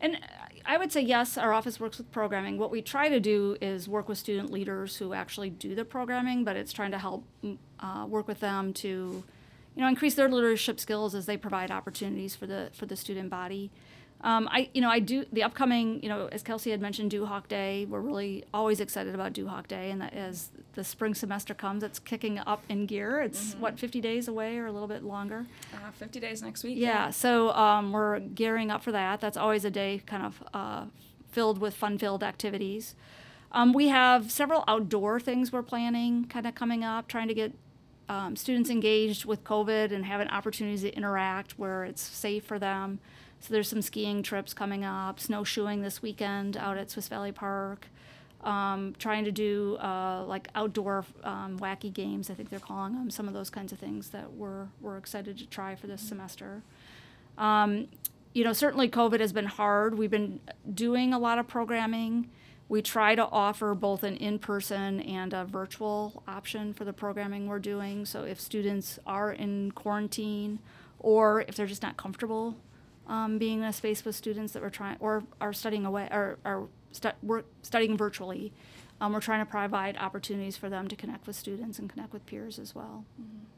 And 0.01 0.19
I 0.65 0.77
would 0.77 0.91
say 0.91 1.01
yes, 1.01 1.38
our 1.38 1.51
office 1.51 1.79
works 1.79 1.97
with 1.97 2.11
programming. 2.11 2.57
What 2.57 2.71
we 2.71 2.81
try 2.81 3.09
to 3.09 3.19
do 3.19 3.57
is 3.59 3.89
work 3.89 4.07
with 4.07 4.17
student 4.17 4.51
leaders 4.51 4.97
who 4.97 5.13
actually 5.13 5.50
do 5.50 5.75
the 5.75 5.83
programming, 5.83 6.44
but 6.44 6.56
it's 6.56 6.71
trying 6.71 6.91
to 6.91 7.00
help 7.00 7.25
mm, 7.44 7.57
uh, 7.79 8.06
work 8.07 8.27
with 8.27 8.39
them 8.39 8.73
to, 8.75 8.88
you 8.88 9.81
know, 9.81 9.88
increase 9.88 10.15
their 10.15 10.29
leadership 10.29 10.79
skills 10.79 11.15
as 11.15 11.25
they 11.25 11.38
provide 11.38 11.71
opportunities 11.71 12.35
for 12.35 12.45
the 12.45 12.69
for 12.73 12.85
the 12.85 12.95
student 12.95 13.29
body. 13.29 13.71
Um, 14.21 14.50
I, 14.51 14.69
you 14.74 14.81
know, 14.81 14.89
I 14.89 15.00
do 15.00 15.25
the 15.31 15.44
upcoming, 15.44 16.04
you 16.04 16.10
know, 16.10 16.27
as 16.31 16.44
Kelsey 16.44 16.71
had 16.71 16.81
mentioned, 16.81 17.12
Duhawk 17.12 17.48
Day. 17.48 17.86
We're 17.86 18.01
really 18.01 18.44
always 18.54 18.81
excited 18.81 19.16
about 19.16 19.31
Duhawk 19.33 19.68
Day, 19.68 19.92
and 19.92 20.01
that 20.01 20.13
as 20.13 20.50
the 20.74 20.83
spring 20.83 21.16
semester 21.16 21.54
comes, 21.54 21.83
it's 21.83 22.00
kicking 22.00 22.38
up 22.39 22.62
in 22.68 22.86
gear. 22.86 23.21
It's 23.21 23.51
mm-hmm. 23.51 23.62
what 23.62 23.80
50 23.80 24.01
days 24.01 24.27
away 24.27 24.57
or 24.57 24.66
a 24.66 24.71
little 24.74 24.89
bit 24.89 25.04
longer. 25.04 25.45
Uh, 25.74 25.92
50 25.92 26.19
days 26.19 26.42
next 26.42 26.63
week. 26.63 26.77
Yeah, 26.77 26.88
yeah. 26.88 27.10
so 27.12 27.51
um, 27.51 27.94
we're 27.94 28.19
gearing 28.19 28.71
up 28.71 28.83
for 28.83 28.92
that. 28.92 29.21
That's 29.21 29.38
always 29.38 29.63
a 29.63 29.71
day 29.71 30.01
kind 30.06 30.25
of 30.25 30.44
uh, 30.54 30.86
filled 31.31 31.60
with 31.60 31.74
fun-filled 31.74 32.24
activities. 32.24 32.95
Um, 33.51 33.71
we 33.74 33.88
have 33.88 34.31
several 34.31 34.63
outdoor 34.68 35.19
things 35.19 35.51
we're 35.51 35.63
planning, 35.63 36.25
kind 36.25 36.45
of 36.45 36.56
coming 36.56 36.83
up, 36.83 37.07
trying 37.07 37.30
to 37.30 37.33
get 37.33 37.54
um, 38.10 38.36
students 38.36 38.69
engaged 38.69 39.25
with 39.25 39.44
COVID 39.44 39.92
and 39.94 40.06
having 40.06 40.27
opportunities 40.27 40.81
to 40.81 40.94
interact 40.95 41.57
where 41.57 41.86
it's 41.86 42.01
safe 42.01 42.44
for 42.44 42.60
them. 42.60 43.00
So 43.39 43.53
there's 43.53 43.69
some 43.69 43.81
skiing 43.81 44.21
trips 44.21 44.53
coming 44.53 44.83
up, 44.83 45.19
snowshoeing 45.19 45.81
this 45.81 46.01
weekend 46.01 46.57
out 46.57 46.77
at 46.77 46.91
Swiss 46.91 47.07
Valley 47.07 47.31
Park. 47.31 47.88
Um, 48.41 48.95
trying 48.97 49.25
to 49.25 49.31
do 49.31 49.77
uh, 49.81 50.24
like 50.25 50.47
outdoor 50.56 51.03
um, 51.25 51.59
wacky 51.59 51.91
games, 51.91 52.30
I 52.30 52.33
think 52.36 52.50
they're 52.50 52.59
calling 52.59 52.94
them. 52.94 53.09
Some 53.09 53.27
of 53.27 53.33
those 53.33 53.50
kinds 53.50 53.74
of 53.74 53.80
things 53.80 54.09
that 54.09 54.31
we're 54.31 54.68
we're 54.80 54.97
excited 54.97 55.38
to 55.39 55.45
try 55.45 55.75
for 55.75 55.88
this 55.88 56.01
semester. 56.01 56.63
Um, 57.38 57.89
you 58.33 58.44
know, 58.44 58.53
certainly 58.53 58.88
COVID 58.88 59.19
has 59.19 59.33
been 59.33 59.45
hard. 59.45 59.97
We've 59.97 60.12
been 60.12 60.39
doing 60.74 61.13
a 61.13 61.19
lot 61.19 61.38
of 61.38 61.47
programming. 61.47 62.30
We 62.69 62.81
try 62.81 63.15
to 63.15 63.25
offer 63.25 63.74
both 63.74 64.03
an 64.03 64.15
in-person 64.18 65.01
and 65.01 65.33
a 65.33 65.44
virtual 65.44 66.24
option 66.27 66.74
for 66.74 66.85
the 66.85 66.94
programming 66.94 67.47
we're 67.47 67.59
doing. 67.59 68.06
So 68.06 68.24
if 68.24 68.39
students 68.39 69.00
are 69.07 69.33
in 69.33 69.71
quarantine 69.71 70.59
or 71.00 71.42
if 71.47 71.56
they're 71.56 71.65
just 71.65 71.81
not 71.81 71.97
comfortable 71.97 72.56
um, 73.09 73.39
being 73.39 73.59
in 73.59 73.65
a 73.65 73.73
space 73.73 74.06
with 74.06 74.15
students 74.15 74.53
that 74.53 74.61
we're 74.61 74.69
trying 74.69 74.95
or 75.00 75.23
are 75.41 75.51
studying 75.51 75.85
away 75.85 76.07
or 76.11 76.38
are 76.45 76.67
stu- 76.91 77.11
we're 77.21 77.44
studying 77.63 77.97
virtually. 77.97 78.53
Um, 79.01 79.13
we're 79.13 79.21
trying 79.21 79.39
to 79.39 79.50
provide 79.50 79.95
opportunities 79.95 80.57
for 80.57 80.69
them 80.69 80.89
to 80.89 80.95
connect 80.95 81.25
with 81.25 81.38
students 81.38 81.79
and 81.79 81.89
connect 81.89 82.11
with 82.11 82.25
peers 82.25 82.59
as 82.59 82.75
well. 82.75 83.06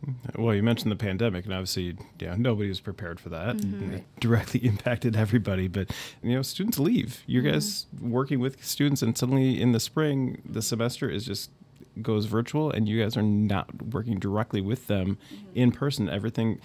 Mm-hmm. 0.05 0.41
Well, 0.41 0.53
you 0.53 0.61
mentioned 0.61 0.91
the 0.91 0.95
pandemic, 0.95 1.45
and 1.45 1.53
obviously, 1.53 1.97
yeah, 2.19 2.35
nobody 2.37 2.69
was 2.69 2.79
prepared 2.79 3.19
for 3.19 3.29
that. 3.29 3.57
Mm-hmm. 3.57 3.93
It 3.95 4.03
directly 4.19 4.59
impacted 4.63 5.15
everybody. 5.15 5.67
But 5.67 5.91
you 6.21 6.35
know, 6.35 6.43
students 6.43 6.77
leave. 6.77 7.23
You 7.25 7.41
mm-hmm. 7.41 7.53
guys 7.53 7.87
working 7.99 8.39
with 8.39 8.63
students, 8.63 9.01
and 9.01 9.17
suddenly 9.17 9.59
in 9.59 9.71
the 9.71 9.79
spring, 9.79 10.43
the 10.47 10.61
semester 10.61 11.09
is 11.09 11.25
just 11.25 11.49
goes 12.01 12.25
virtual 12.25 12.71
and 12.71 12.87
you 12.87 13.01
guys 13.01 13.17
are 13.17 13.23
not 13.23 13.69
working 13.91 14.17
directly 14.17 14.61
with 14.61 14.87
them 14.87 15.17
mm-hmm. 15.33 15.45
in 15.55 15.71
person 15.71 16.09
everything 16.09 16.59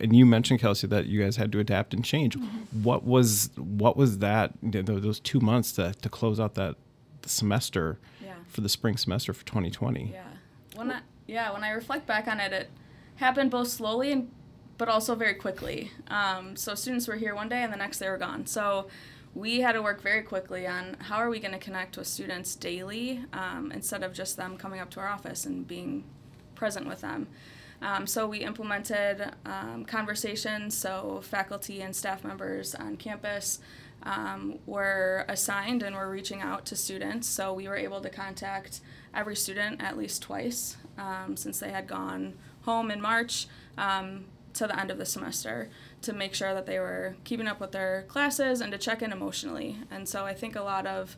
and 0.00 0.14
you 0.14 0.26
mentioned 0.26 0.60
kelsey 0.60 0.86
that 0.86 1.06
you 1.06 1.22
guys 1.22 1.36
had 1.36 1.50
to 1.50 1.58
adapt 1.58 1.94
and 1.94 2.04
change 2.04 2.36
mm-hmm. 2.36 2.82
what 2.82 3.04
was 3.04 3.50
what 3.56 3.96
was 3.96 4.18
that 4.18 4.52
those 4.62 5.20
two 5.20 5.40
months 5.40 5.72
to, 5.72 5.94
to 6.02 6.08
close 6.08 6.38
out 6.38 6.54
that 6.54 6.76
semester 7.24 7.98
yeah. 8.22 8.34
for 8.46 8.60
the 8.60 8.68
spring 8.68 8.96
semester 8.96 9.32
for 9.32 9.44
2020 9.46 10.10
yeah 10.12 10.22
when 10.74 10.90
I, 10.90 11.00
yeah 11.26 11.52
when 11.52 11.64
i 11.64 11.70
reflect 11.70 12.06
back 12.06 12.28
on 12.28 12.38
it 12.40 12.52
it 12.52 12.70
happened 13.16 13.50
both 13.50 13.68
slowly 13.68 14.12
and 14.12 14.30
but 14.76 14.88
also 14.88 15.16
very 15.16 15.34
quickly 15.34 15.90
um, 16.06 16.54
so 16.54 16.74
students 16.76 17.08
were 17.08 17.16
here 17.16 17.34
one 17.34 17.48
day 17.48 17.64
and 17.64 17.72
the 17.72 17.76
next 17.76 17.98
they 17.98 18.08
were 18.08 18.16
gone 18.16 18.46
so 18.46 18.86
we 19.38 19.60
had 19.60 19.72
to 19.72 19.82
work 19.82 20.02
very 20.02 20.22
quickly 20.22 20.66
on 20.66 20.96
how 20.98 21.16
are 21.18 21.30
we 21.30 21.38
going 21.38 21.52
to 21.52 21.60
connect 21.60 21.96
with 21.96 22.08
students 22.08 22.56
daily 22.56 23.24
um, 23.32 23.70
instead 23.72 24.02
of 24.02 24.12
just 24.12 24.36
them 24.36 24.56
coming 24.56 24.80
up 24.80 24.90
to 24.90 24.98
our 24.98 25.06
office 25.06 25.46
and 25.46 25.66
being 25.66 26.02
present 26.56 26.88
with 26.88 27.00
them. 27.02 27.28
Um, 27.80 28.08
so 28.08 28.26
we 28.26 28.38
implemented 28.38 29.30
um, 29.46 29.84
conversations, 29.84 30.76
so 30.76 31.20
faculty 31.22 31.82
and 31.82 31.94
staff 31.94 32.24
members 32.24 32.74
on 32.74 32.96
campus 32.96 33.60
um, 34.02 34.58
were 34.66 35.24
assigned 35.28 35.84
and 35.84 35.94
were 35.94 36.10
reaching 36.10 36.40
out 36.40 36.66
to 36.66 36.76
students. 36.76 37.28
So 37.28 37.54
we 37.54 37.68
were 37.68 37.76
able 37.76 38.00
to 38.00 38.10
contact 38.10 38.80
every 39.14 39.36
student 39.36 39.80
at 39.80 39.96
least 39.96 40.20
twice 40.20 40.76
um, 40.98 41.36
since 41.36 41.60
they 41.60 41.70
had 41.70 41.86
gone 41.86 42.34
home 42.62 42.90
in 42.90 43.00
March 43.00 43.46
um, 43.76 44.24
to 44.54 44.66
the 44.66 44.78
end 44.78 44.90
of 44.90 44.98
the 44.98 45.06
semester 45.06 45.70
to 46.02 46.12
make 46.12 46.34
sure 46.34 46.54
that 46.54 46.66
they 46.66 46.78
were 46.78 47.16
keeping 47.24 47.46
up 47.46 47.60
with 47.60 47.72
their 47.72 48.04
classes 48.08 48.60
and 48.60 48.72
to 48.72 48.78
check 48.78 49.02
in 49.02 49.12
emotionally. 49.12 49.78
And 49.90 50.08
so 50.08 50.24
I 50.24 50.34
think 50.34 50.56
a 50.56 50.62
lot 50.62 50.86
of 50.86 51.16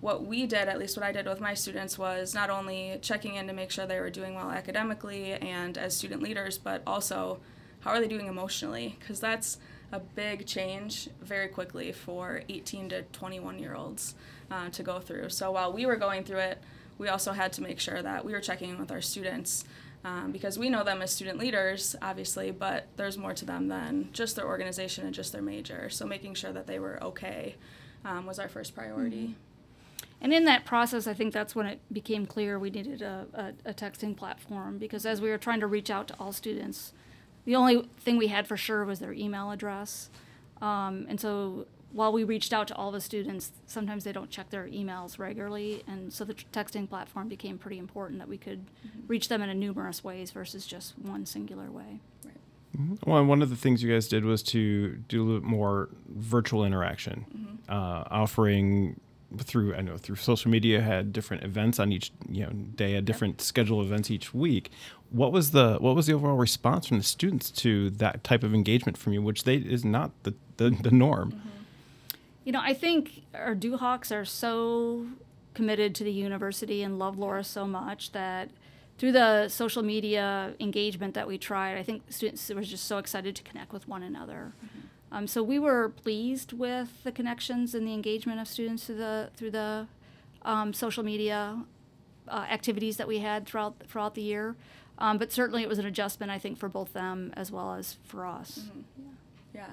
what 0.00 0.24
we 0.24 0.46
did, 0.46 0.68
at 0.68 0.78
least 0.78 0.96
what 0.96 1.06
I 1.06 1.12
did 1.12 1.26
with 1.26 1.40
my 1.40 1.54
students, 1.54 1.98
was 1.98 2.34
not 2.34 2.50
only 2.50 2.98
checking 3.00 3.34
in 3.34 3.46
to 3.46 3.52
make 3.52 3.70
sure 3.70 3.86
they 3.86 4.00
were 4.00 4.10
doing 4.10 4.34
well 4.34 4.50
academically 4.50 5.32
and 5.32 5.78
as 5.78 5.96
student 5.96 6.22
leaders, 6.22 6.58
but 6.58 6.82
also 6.86 7.38
how 7.80 7.90
are 7.90 8.00
they 8.00 8.08
doing 8.08 8.26
emotionally? 8.26 8.96
Because 8.98 9.20
that's 9.20 9.58
a 9.92 10.00
big 10.00 10.46
change 10.46 11.08
very 11.22 11.48
quickly 11.48 11.92
for 11.92 12.42
18 12.48 12.88
to 12.90 13.02
21 13.02 13.58
year 13.58 13.74
olds 13.74 14.14
uh, 14.50 14.68
to 14.70 14.82
go 14.82 14.98
through. 14.98 15.30
So 15.30 15.52
while 15.52 15.72
we 15.72 15.86
were 15.86 15.96
going 15.96 16.24
through 16.24 16.40
it, 16.40 16.58
we 16.98 17.08
also 17.08 17.32
had 17.32 17.52
to 17.54 17.62
make 17.62 17.78
sure 17.78 18.02
that 18.02 18.24
we 18.24 18.32
were 18.32 18.40
checking 18.40 18.70
in 18.70 18.78
with 18.78 18.90
our 18.90 19.02
students 19.02 19.64
um, 20.06 20.30
because 20.30 20.56
we 20.56 20.70
know 20.70 20.84
them 20.84 21.02
as 21.02 21.10
student 21.10 21.36
leaders, 21.36 21.96
obviously, 22.00 22.52
but 22.52 22.86
there's 22.96 23.18
more 23.18 23.34
to 23.34 23.44
them 23.44 23.66
than 23.66 24.08
just 24.12 24.36
their 24.36 24.46
organization 24.46 25.04
and 25.04 25.12
just 25.12 25.32
their 25.32 25.42
major. 25.42 25.90
So 25.90 26.06
making 26.06 26.34
sure 26.34 26.52
that 26.52 26.68
they 26.68 26.78
were 26.78 27.02
okay 27.02 27.56
um, 28.04 28.24
was 28.24 28.38
our 28.38 28.48
first 28.48 28.72
priority. 28.72 29.24
Mm-hmm. 29.24 30.12
And 30.20 30.32
in 30.32 30.44
that 30.44 30.64
process, 30.64 31.08
I 31.08 31.14
think 31.14 31.34
that's 31.34 31.56
when 31.56 31.66
it 31.66 31.80
became 31.92 32.24
clear 32.24 32.56
we 32.56 32.70
needed 32.70 33.02
a, 33.02 33.26
a, 33.34 33.70
a, 33.70 33.74
texting 33.74 34.16
platform 34.16 34.78
because 34.78 35.04
as 35.04 35.20
we 35.20 35.28
were 35.28 35.38
trying 35.38 35.58
to 35.60 35.66
reach 35.66 35.90
out 35.90 36.06
to 36.08 36.14
all 36.20 36.32
students, 36.32 36.92
the 37.44 37.56
only 37.56 37.88
thing 37.98 38.16
we 38.16 38.28
had 38.28 38.46
for 38.46 38.56
sure 38.56 38.84
was 38.84 39.00
their 39.00 39.12
email 39.12 39.50
address. 39.50 40.08
Um, 40.62 41.06
and 41.08 41.20
so 41.20 41.66
while 41.92 42.12
we 42.12 42.24
reached 42.24 42.52
out 42.52 42.68
to 42.68 42.74
all 42.74 42.90
the 42.90 43.00
students, 43.00 43.52
sometimes 43.66 44.04
they 44.04 44.12
don't 44.12 44.30
check 44.30 44.50
their 44.50 44.66
emails 44.66 45.18
regularly, 45.18 45.82
and 45.86 46.12
so 46.12 46.24
the 46.24 46.34
texting 46.34 46.88
platform 46.88 47.28
became 47.28 47.58
pretty 47.58 47.78
important 47.78 48.18
that 48.18 48.28
we 48.28 48.38
could 48.38 48.66
mm-hmm. 48.66 49.06
reach 49.06 49.28
them 49.28 49.40
in 49.42 49.48
a 49.48 49.54
numerous 49.54 50.04
ways 50.04 50.30
versus 50.30 50.66
just 50.66 50.98
one 50.98 51.24
singular 51.24 51.70
way. 51.70 52.00
Right. 52.24 52.34
Mm-hmm. 52.78 53.10
Well, 53.10 53.24
one 53.24 53.40
of 53.40 53.50
the 53.50 53.56
things 53.56 53.82
you 53.82 53.92
guys 53.92 54.08
did 54.08 54.24
was 54.24 54.42
to 54.44 54.96
do 55.08 55.22
a 55.22 55.24
little 55.24 55.48
more 55.48 55.88
virtual 56.08 56.64
interaction, 56.64 57.24
mm-hmm. 57.34 57.72
uh, 57.72 58.04
offering 58.10 59.00
through 59.38 59.74
I 59.74 59.80
know 59.80 59.96
through 59.96 60.16
social 60.16 60.50
media 60.50 60.80
had 60.80 61.12
different 61.12 61.42
events 61.42 61.80
on 61.80 61.92
each 61.92 62.12
you 62.28 62.44
know 62.44 62.50
day, 62.50 62.94
a 62.94 63.02
different 63.02 63.40
schedule 63.40 63.80
of 63.80 63.86
events 63.86 64.10
each 64.10 64.34
week. 64.34 64.70
What 65.10 65.32
was 65.32 65.52
the 65.52 65.76
what 65.80 65.96
was 65.96 66.06
the 66.06 66.12
overall 66.12 66.36
response 66.36 66.86
from 66.86 66.98
the 66.98 67.04
students 67.04 67.50
to 67.52 67.90
that 67.90 68.22
type 68.22 68.42
of 68.42 68.54
engagement 68.54 68.96
from 68.98 69.12
you, 69.12 69.22
which 69.22 69.44
they 69.44 69.56
is 69.56 69.84
not 69.84 70.10
the 70.24 70.34
the, 70.58 70.70
the 70.70 70.90
norm. 70.90 71.40
You 72.46 72.52
know, 72.52 72.60
I 72.62 72.74
think 72.74 73.24
our 73.34 73.56
Duhawks 73.56 74.14
are 74.14 74.24
so 74.24 75.06
committed 75.52 75.96
to 75.96 76.04
the 76.04 76.12
university 76.12 76.84
and 76.84 76.96
love 76.96 77.16
Loras 77.16 77.46
so 77.46 77.66
much 77.66 78.12
that 78.12 78.50
through 78.98 79.10
the 79.10 79.48
social 79.48 79.82
media 79.82 80.54
engagement 80.60 81.14
that 81.14 81.26
we 81.26 81.38
tried, 81.38 81.76
I 81.76 81.82
think 81.82 82.02
students 82.08 82.48
were 82.48 82.62
just 82.62 82.84
so 82.84 82.98
excited 82.98 83.34
to 83.34 83.42
connect 83.42 83.72
with 83.72 83.88
one 83.88 84.04
another. 84.04 84.52
Mm-hmm. 84.64 85.16
Um, 85.16 85.26
so 85.26 85.42
we 85.42 85.58
were 85.58 85.88
pleased 85.88 86.52
with 86.52 87.02
the 87.02 87.10
connections 87.10 87.74
and 87.74 87.84
the 87.84 87.92
engagement 87.92 88.38
of 88.38 88.46
students 88.46 88.84
through 88.84 88.98
the 88.98 89.30
through 89.34 89.50
the 89.50 89.88
um, 90.42 90.72
social 90.72 91.02
media 91.02 91.64
uh, 92.28 92.46
activities 92.48 92.96
that 92.96 93.08
we 93.08 93.18
had 93.18 93.44
throughout 93.44 93.74
throughout 93.88 94.14
the 94.14 94.22
year. 94.22 94.54
Um, 94.98 95.18
but 95.18 95.32
certainly, 95.32 95.64
it 95.64 95.68
was 95.68 95.80
an 95.80 95.86
adjustment, 95.86 96.30
I 96.30 96.38
think, 96.38 96.58
for 96.58 96.68
both 96.68 96.92
them 96.92 97.32
as 97.36 97.50
well 97.50 97.74
as 97.74 97.98
for 98.04 98.24
us. 98.24 98.60
Mm-hmm. 98.60 99.08
Yeah. 99.52 99.60
yeah, 99.62 99.70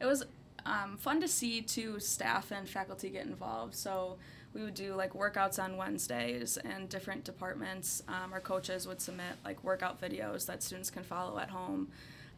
it 0.00 0.06
was 0.06 0.24
um, 0.66 0.96
fun 0.96 1.20
to 1.20 1.28
see 1.28 1.60
too 1.60 2.00
staff 2.00 2.50
and 2.50 2.68
faculty 2.68 3.10
get 3.10 3.26
involved. 3.26 3.74
So 3.74 4.18
we 4.54 4.62
would 4.62 4.74
do 4.74 4.94
like 4.94 5.12
workouts 5.12 5.62
on 5.62 5.76
Wednesdays, 5.76 6.56
and 6.58 6.88
different 6.88 7.24
departments, 7.24 8.02
um, 8.08 8.32
our 8.32 8.40
coaches 8.40 8.86
would 8.86 9.00
submit 9.00 9.34
like 9.44 9.62
workout 9.64 10.00
videos 10.00 10.46
that 10.46 10.62
students 10.62 10.90
can 10.90 11.02
follow 11.02 11.38
at 11.38 11.50
home. 11.50 11.88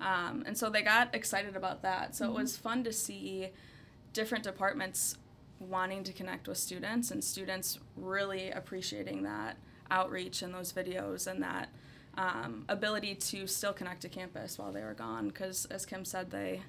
Um, 0.00 0.42
and 0.46 0.56
so 0.56 0.70
they 0.70 0.82
got 0.82 1.14
excited 1.14 1.56
about 1.56 1.82
that. 1.82 2.16
So 2.16 2.26
mm-hmm. 2.26 2.36
it 2.36 2.42
was 2.42 2.56
fun 2.56 2.84
to 2.84 2.92
see 2.92 3.50
different 4.12 4.44
departments 4.44 5.16
wanting 5.58 6.04
to 6.04 6.12
connect 6.12 6.48
with 6.48 6.58
students 6.58 7.10
and 7.10 7.22
students 7.22 7.78
really 7.96 8.50
appreciating 8.50 9.22
that 9.22 9.56
outreach 9.90 10.42
and 10.42 10.52
those 10.52 10.72
videos 10.72 11.26
and 11.26 11.42
that 11.42 11.68
um, 12.18 12.64
ability 12.68 13.14
to 13.14 13.46
still 13.46 13.72
connect 13.72 14.02
to 14.02 14.08
campus 14.08 14.58
while 14.58 14.72
they 14.72 14.82
were 14.82 14.94
gone. 14.94 15.28
Because 15.28 15.66
as 15.66 15.84
Kim 15.84 16.04
said, 16.04 16.30
they 16.30 16.62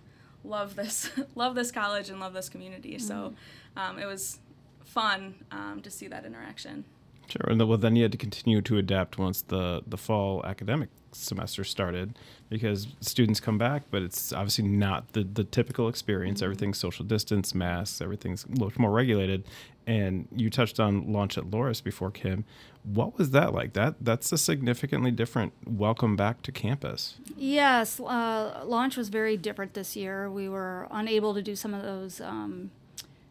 love 0.43 0.75
this 0.75 1.09
love 1.35 1.55
this 1.55 1.71
college 1.71 2.09
and 2.09 2.19
love 2.19 2.33
this 2.33 2.49
community. 2.49 2.95
Mm-hmm. 2.95 3.07
So 3.07 3.33
um, 3.75 3.99
it 3.99 4.05
was 4.05 4.39
fun 4.85 5.35
um, 5.51 5.81
to 5.83 5.91
see 5.91 6.07
that 6.07 6.25
interaction. 6.25 6.85
Sure, 7.27 7.49
and 7.49 7.67
well, 7.67 7.77
then 7.77 7.95
you 7.95 8.03
had 8.03 8.11
to 8.13 8.17
continue 8.17 8.61
to 8.61 8.77
adapt 8.77 9.17
once 9.17 9.41
the 9.41 9.81
the 9.85 9.97
fall 9.97 10.45
academic 10.45 10.89
semester 11.11 11.63
started, 11.63 12.17
because 12.49 12.87
students 13.01 13.39
come 13.39 13.57
back, 13.57 13.83
but 13.91 14.01
it's 14.01 14.31
obviously 14.31 14.65
not 14.65 15.11
the 15.13 15.23
the 15.23 15.43
typical 15.43 15.89
experience. 15.89 16.39
Mm-hmm. 16.39 16.45
Everything's 16.45 16.77
social 16.77 17.05
distance, 17.05 17.53
masks, 17.53 18.01
everything's 18.01 18.47
much 18.47 18.77
more 18.79 18.91
regulated. 18.91 19.43
And 19.85 20.27
you 20.35 20.49
touched 20.49 20.81
on 20.81 21.13
launch 21.13 21.37
at 21.37 21.45
Loras 21.45 21.81
before, 21.81 22.11
Kim. 22.11 22.43
What 22.83 23.17
was 23.17 23.31
that 23.31 23.53
like? 23.53 23.73
That 23.73 23.95
that's 24.01 24.31
a 24.31 24.37
significantly 24.37 25.11
different 25.11 25.53
welcome 25.65 26.15
back 26.15 26.41
to 26.43 26.51
campus. 26.51 27.17
Yes, 27.37 27.99
uh, 27.99 28.63
launch 28.65 28.97
was 28.97 29.09
very 29.09 29.37
different 29.37 29.73
this 29.73 29.95
year. 29.95 30.29
We 30.29 30.47
were 30.49 30.87
unable 30.91 31.33
to 31.33 31.41
do 31.41 31.55
some 31.55 31.73
of 31.73 31.83
those 31.83 32.21
um, 32.21 32.71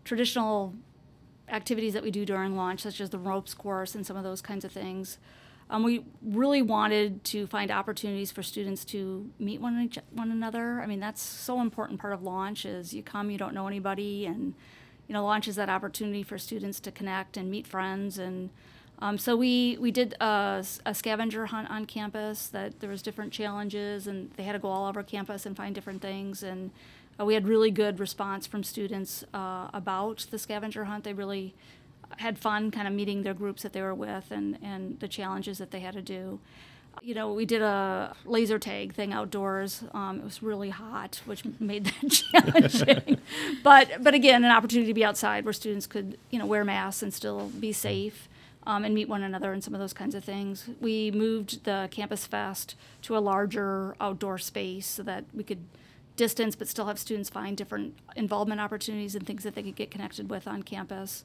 traditional 0.05 0.75
activities 1.49 1.93
that 1.95 2.03
we 2.03 2.11
do 2.11 2.25
during 2.25 2.57
launch, 2.57 2.81
such 2.81 3.01
as 3.01 3.11
the 3.11 3.19
ropes 3.19 3.55
course 3.55 3.95
and 3.95 4.07
some 4.07 4.17
of 4.17 4.25
those 4.25 4.41
kinds 4.41 4.65
of 4.65 4.73
things. 4.73 5.19
Um, 5.69 5.83
we 5.83 6.05
really 6.23 6.63
wanted 6.63 7.25
to 7.25 7.47
find 7.49 7.71
opportunities 7.73 8.31
for 8.31 8.43
students 8.43 8.85
to 8.87 9.31
meet 9.39 9.61
one, 9.61 9.81
each, 9.81 9.99
one 10.13 10.31
another. 10.31 10.81
I 10.81 10.87
mean, 10.87 11.01
that's 11.01 11.21
so 11.21 11.61
important 11.61 12.01
part 12.01 12.13
of 12.13 12.23
launch 12.23 12.65
is 12.65 12.95
you 12.95 13.03
come, 13.03 13.31
you 13.31 13.39
don't 13.39 13.55
know 13.55 13.67
anybody, 13.67 14.27
and 14.27 14.55
you 15.09 15.13
know, 15.13 15.25
launch 15.25 15.49
is 15.49 15.57
that 15.57 15.69
opportunity 15.69 16.23
for 16.23 16.39
students 16.39 16.81
to 16.81 16.93
connect 16.93 17.37
and 17.37 17.51
meet 17.51 17.67
friends. 17.67 18.19
And 18.19 18.51
um, 18.99 19.19
so 19.19 19.37
we 19.37 19.77
we 19.81 19.91
did 19.91 20.15
a, 20.21 20.65
a, 20.85 20.95
scavenger 20.95 21.47
hunt 21.47 21.71
on 21.71 21.85
campus. 21.85 22.49
That 22.49 22.81
there 22.81 22.91
was 22.91 23.03
different 23.03 23.33
challenges, 23.33 24.07
and 24.07 24.31
they 24.37 24.43
had 24.45 24.53
to 24.53 24.59
go 24.59 24.69
all 24.69 24.89
over 24.89 25.03
campus 25.03 25.47
and 25.47 25.57
find 25.57 25.75
different 25.75 26.01
things. 26.01 26.43
And 26.43 26.71
uh, 27.19 27.25
we 27.25 27.35
had 27.35 27.47
really 27.47 27.71
good 27.71 27.99
response 27.99 28.47
from 28.47 28.63
students 28.63 29.25
uh, 29.33 29.69
about 29.73 30.27
the 30.31 30.39
scavenger 30.39 30.85
hunt. 30.85 31.05
They 31.05 31.13
really 31.13 31.55
had 32.19 32.39
fun 32.39 32.71
kind 32.71 32.87
of 32.87 32.95
meeting 32.95 33.23
their 33.23 33.35
groups 33.35 33.63
that 33.63 33.73
they 33.73 33.83
were 33.83 33.95
with 33.95 34.31
and, 34.31 34.59
and 34.63 34.99
the 35.01 35.09
challenges 35.09 35.59
that 35.59 35.71
they 35.71 35.81
had 35.81 35.95
to 35.95 36.03
do. 36.03 36.39
You 37.03 37.15
know, 37.15 37.33
we 37.33 37.45
did 37.45 37.61
a 37.61 38.17
laser 38.25 38.59
tag 38.59 38.95
thing 38.95 39.13
outdoors. 39.13 39.85
Um, 39.93 40.21
it 40.21 40.25
was 40.25 40.43
really 40.43 40.71
hot, 40.71 41.21
which 41.27 41.45
made 41.61 41.85
that 41.85 42.11
challenging. 42.11 43.19
but 43.63 44.03
but 44.03 44.15
again, 44.15 44.45
an 44.45 44.51
opportunity 44.51 44.89
to 44.89 44.95
be 44.95 45.05
outside 45.05 45.45
where 45.45 45.53
students 45.53 45.87
could 45.87 46.17
you 46.31 46.39
know 46.39 46.47
wear 46.47 46.65
masks 46.65 47.03
and 47.03 47.13
still 47.13 47.49
be 47.61 47.73
safe. 47.73 48.29
Um, 48.69 48.85
and 48.85 48.93
meet 48.97 49.09
one 49.09 49.23
another 49.23 49.53
and 49.53 49.63
some 49.63 49.75
of 49.75 49.81
those 49.81 49.93
kinds 49.93 50.17
of 50.17 50.25
things. 50.25 50.69
We 50.81 51.13
moved 51.13 51.63
the 51.63 51.87
Campus 51.93 52.27
Fest 52.27 52.75
to 53.03 53.17
a 53.17 53.21
larger 53.21 53.95
outdoor 54.01 54.39
space 54.39 54.89
so 54.89 55.05
that 55.05 55.25
we 55.33 55.45
could 55.45 55.61
distance, 56.17 56.57
but 56.57 56.69
still 56.69 56.87
have 56.87 56.99
students 56.99 57.29
find 57.29 57.57
different 57.57 57.95
involvement 58.17 58.61
opportunities 58.61 59.15
and 59.15 59.27
things 59.27 59.45
that 59.45 59.55
they 59.55 59.63
could 59.63 59.77
get 59.77 59.91
connected 59.91 60.31
with 60.31 60.49
on 60.49 60.63
campus. 60.63 61.25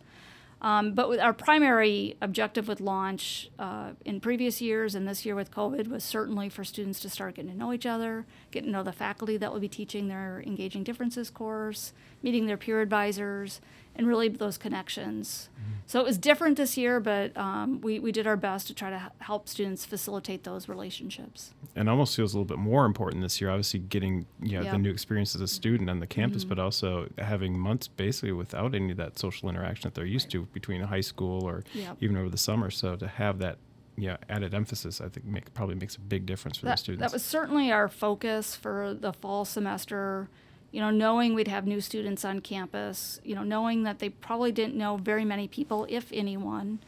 Um, 0.61 0.93
but 0.93 1.17
our 1.19 1.33
primary 1.33 2.15
objective 2.21 2.67
with 2.67 2.79
launch 2.79 3.49
uh, 3.57 3.91
in 4.05 4.19
previous 4.19 4.61
years 4.61 4.93
and 4.93 5.07
this 5.07 5.25
year 5.25 5.33
with 5.33 5.49
COVID 5.49 5.87
was 5.87 6.03
certainly 6.03 6.49
for 6.49 6.63
students 6.63 6.99
to 6.99 7.09
start 7.09 7.35
getting 7.35 7.51
to 7.51 7.57
know 7.57 7.73
each 7.73 7.87
other, 7.87 8.27
getting 8.51 8.67
to 8.67 8.73
know 8.73 8.83
the 8.83 8.91
faculty 8.91 9.37
that 9.37 9.51
will 9.51 9.59
be 9.59 9.67
teaching 9.67 10.07
their 10.07 10.43
Engaging 10.45 10.83
Differences 10.83 11.31
course, 11.31 11.93
meeting 12.21 12.45
their 12.45 12.57
peer 12.57 12.79
advisors, 12.79 13.59
and 13.95 14.07
really 14.07 14.29
those 14.29 14.57
connections. 14.57 15.49
Mm-hmm. 15.53 15.71
So 15.85 15.99
it 15.99 16.05
was 16.05 16.17
different 16.17 16.57
this 16.57 16.77
year, 16.77 16.99
but 16.99 17.35
um, 17.35 17.81
we, 17.81 17.99
we 17.99 18.11
did 18.11 18.25
our 18.25 18.37
best 18.37 18.67
to 18.67 18.73
try 18.73 18.89
to 18.89 19.11
help 19.19 19.49
students 19.49 19.85
facilitate 19.85 20.43
those 20.43 20.69
relationships. 20.69 21.53
And 21.75 21.89
almost 21.89 22.15
feels 22.15 22.33
a 22.33 22.37
little 22.37 22.45
bit 22.45 22.57
more 22.57 22.85
important 22.85 23.21
this 23.21 23.41
year, 23.41 23.49
obviously 23.49 23.81
getting 23.81 24.25
you 24.41 24.59
know, 24.59 24.71
the 24.71 24.77
new 24.77 24.91
experience 24.91 25.35
as 25.35 25.41
a 25.41 25.47
student 25.47 25.89
on 25.89 25.99
the 25.99 26.07
campus, 26.07 26.43
mm-hmm. 26.43 26.49
but 26.49 26.59
also 26.59 27.09
having 27.17 27.59
months 27.59 27.87
basically 27.87 28.31
without 28.31 28.73
any 28.73 28.91
of 28.91 28.97
that 28.97 29.19
social 29.19 29.49
interaction 29.49 29.89
that 29.89 29.93
they're 29.93 30.05
used 30.05 30.27
right. 30.27 30.43
to 30.43 30.47
between 30.53 30.81
high 30.81 31.01
school 31.01 31.45
or 31.45 31.63
yep. 31.73 31.97
even 31.99 32.15
over 32.15 32.29
the 32.29 32.37
summer. 32.37 32.69
So 32.69 32.95
to 32.95 33.07
have 33.07 33.39
that 33.39 33.57
yeah, 33.97 34.17
added 34.29 34.53
emphasis, 34.53 35.01
I 35.01 35.09
think 35.09 35.25
make, 35.25 35.53
probably 35.53 35.75
makes 35.75 35.95
a 35.97 35.99
big 35.99 36.25
difference 36.25 36.57
for 36.57 36.65
that, 36.65 36.71
the 36.71 36.77
students. 36.77 37.01
That 37.01 37.13
was 37.13 37.23
certainly 37.23 37.71
our 37.71 37.89
focus 37.89 38.55
for 38.55 38.95
the 38.97 39.11
fall 39.11 39.43
semester 39.45 40.29
you 40.71 40.79
know, 40.79 40.89
knowing 40.89 41.33
we'd 41.33 41.47
have 41.47 41.67
new 41.67 41.81
students 41.81 42.23
on 42.23 42.39
campus, 42.39 43.19
you 43.23 43.35
know, 43.35 43.43
knowing 43.43 43.83
that 43.83 43.99
they 43.99 44.09
probably 44.09 44.51
didn't 44.51 44.75
know 44.75 44.97
very 44.97 45.25
many 45.25 45.47
people, 45.47 45.85
if 45.89 46.09
anyone, 46.13 46.79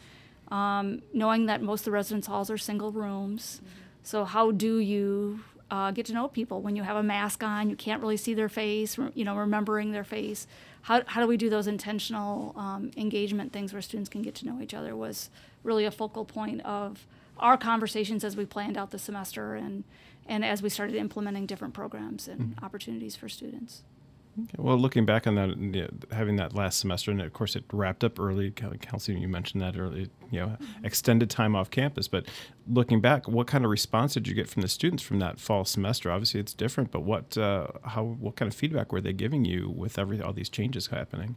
um, 0.50 1.02
knowing 1.14 1.48
that 1.48 1.62
most 1.62 1.82
of 1.82 1.86
the 1.86 1.92
residence 1.92 2.28
halls 2.28 2.50
are 2.50 2.58
single 2.58 2.92
rooms. 2.92 3.58
Mm-hmm. 3.58 3.80
So 4.04 4.26
how 4.26 4.52
do 4.52 4.78
you 4.78 5.42
uh, 5.70 5.92
get 5.92 6.06
to 6.08 6.14
know 6.14 6.28
people 6.28 6.62
when 6.62 6.76
you 6.76 6.84
have 6.84 6.96
a 6.96 7.04
mask 7.04 7.44
on? 7.44 7.70
You 7.70 7.76
can't 7.76 8.02
really 8.02 8.18
see 8.18 8.34
their 8.34 8.50
face. 8.50 8.98
You 8.98 9.26
know, 9.26 9.36
remembering 9.36 9.92
their 9.92 10.04
face. 10.04 10.48
How 10.84 11.02
how 11.06 11.22
do 11.22 11.28
we 11.28 11.38
do 11.38 11.50
those 11.50 11.68
intentional 11.68 12.54
um, 12.58 12.92
engagement 12.96 13.54
things 13.54 13.74
where 13.74 13.82
students 13.82 14.10
can 14.10 14.22
get 14.22 14.36
to 14.36 14.46
know 14.46 14.62
each 14.62 14.74
other? 14.74 14.96
Was 14.96 15.30
really 15.64 15.86
a 15.86 15.92
focal 15.92 16.26
point 16.26 16.62
of 16.62 17.06
our 17.40 17.58
conversations 17.58 18.24
as 18.24 18.38
we 18.38 18.46
planned 18.46 18.78
out 18.78 18.92
the 18.92 19.00
semester 19.00 19.56
and 19.56 19.84
and 20.28 20.44
as 20.46 20.62
we 20.62 20.70
started 20.70 20.96
implementing 20.96 21.46
different 21.46 21.74
programs 21.74 22.28
and 22.28 22.42
mm-hmm. 22.42 22.66
opportunities 22.66 23.16
for 23.16 23.30
students. 23.30 23.84
Okay. 24.36 24.56
Well, 24.58 24.78
looking 24.78 25.06
back 25.06 25.28
on 25.28 25.36
that, 25.36 25.90
having 26.12 26.38
that 26.38 26.56
last 26.56 26.80
semester, 26.80 27.12
and 27.12 27.22
of 27.22 27.34
course 27.34 27.56
it 27.56 27.66
wrapped 27.72 28.04
up 28.04 28.20
early. 28.20 28.50
Kelsey, 28.50 29.14
you 29.14 29.28
mentioned 29.28 29.62
that 29.62 29.78
early, 29.78 30.10
you 30.32 30.40
know, 30.40 30.48
mm-hmm. 30.48 30.86
extended 30.86 31.30
time 31.30 31.56
off 31.56 31.70
campus. 31.70 32.08
But 32.08 32.28
looking 32.68 33.00
back, 33.00 33.28
what 33.28 33.46
kind 33.46 33.64
of 33.64 33.70
response 33.70 34.16
did 34.16 34.28
you 34.28 34.34
get 34.34 34.50
from 34.50 34.64
the 34.64 34.68
students 34.68 35.04
from 35.04 35.20
that 35.20 35.40
fall 35.40 35.66
semester? 35.66 36.12
Obviously, 36.12 36.40
it's 36.40 36.54
different, 36.54 36.90
but 36.90 37.02
what, 37.02 37.38
uh, 37.38 37.68
how, 37.86 38.04
what 38.04 38.36
kind 38.36 38.52
of 38.52 38.58
feedback 38.58 38.92
were 38.92 39.02
they 39.02 39.14
giving 39.14 39.46
you 39.46 39.70
with 39.70 40.00
every 40.00 40.20
all 40.20 40.34
these 40.34 40.50
changes 40.50 40.88
happening? 40.88 41.36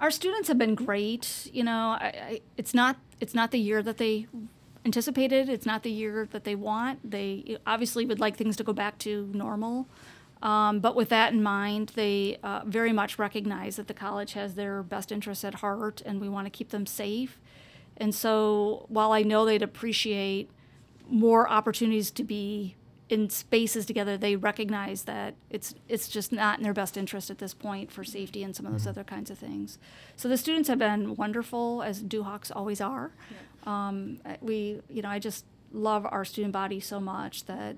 Our 0.00 0.10
students 0.10 0.48
have 0.48 0.58
been 0.58 0.74
great. 0.74 1.48
You 1.52 1.62
know, 1.62 1.96
I, 2.00 2.04
I, 2.06 2.40
it's 2.56 2.74
not 2.74 2.96
it's 3.20 3.34
not 3.34 3.50
the 3.50 3.60
year 3.60 3.82
that 3.82 3.98
they 3.98 4.26
anticipated. 4.84 5.48
It's 5.48 5.66
not 5.66 5.82
the 5.82 5.90
year 5.90 6.28
that 6.30 6.44
they 6.44 6.54
want. 6.54 7.10
They 7.10 7.58
obviously 7.66 8.06
would 8.06 8.20
like 8.20 8.36
things 8.36 8.56
to 8.56 8.64
go 8.64 8.72
back 8.72 8.98
to 8.98 9.30
normal. 9.34 9.88
Um, 10.42 10.80
but 10.80 10.96
with 10.96 11.10
that 11.10 11.32
in 11.32 11.42
mind, 11.42 11.92
they 11.94 12.38
uh, 12.42 12.62
very 12.64 12.92
much 12.92 13.18
recognize 13.18 13.76
that 13.76 13.88
the 13.88 13.94
college 13.94 14.32
has 14.32 14.54
their 14.54 14.82
best 14.82 15.12
interests 15.12 15.44
at 15.44 15.56
heart 15.56 16.00
and 16.04 16.20
we 16.20 16.28
want 16.28 16.46
to 16.46 16.50
keep 16.50 16.70
them 16.70 16.86
safe. 16.86 17.38
And 17.96 18.14
so 18.14 18.86
while 18.88 19.12
I 19.12 19.22
know 19.22 19.44
they'd 19.44 19.62
appreciate 19.62 20.50
more 21.06 21.48
opportunities 21.48 22.10
to 22.12 22.24
be 22.24 22.76
in 23.10 23.28
spaces 23.28 23.84
together, 23.84 24.16
they 24.16 24.36
recognize 24.36 25.02
that 25.02 25.34
it's 25.50 25.74
it's 25.88 26.08
just 26.08 26.32
not 26.32 26.58
in 26.58 26.62
their 26.62 26.72
best 26.72 26.96
interest 26.96 27.28
at 27.28 27.38
this 27.38 27.52
point 27.52 27.90
for 27.90 28.04
safety 28.04 28.42
and 28.44 28.54
some 28.54 28.64
of 28.64 28.72
those 28.72 28.82
mm-hmm. 28.82 28.90
other 28.90 29.04
kinds 29.04 29.30
of 29.30 29.36
things. 29.38 29.78
So 30.16 30.28
the 30.28 30.38
students 30.38 30.68
have 30.68 30.78
been 30.78 31.16
wonderful, 31.16 31.82
as 31.82 32.02
Duhawks 32.02 32.52
always 32.54 32.80
are. 32.80 33.10
Yeah. 33.30 33.36
Um, 33.66 34.20
we, 34.40 34.80
you 34.88 35.02
know, 35.02 35.08
I 35.08 35.18
just 35.18 35.44
love 35.72 36.06
our 36.10 36.24
student 36.24 36.52
body 36.52 36.80
so 36.80 37.00
much 37.00 37.44
that, 37.44 37.76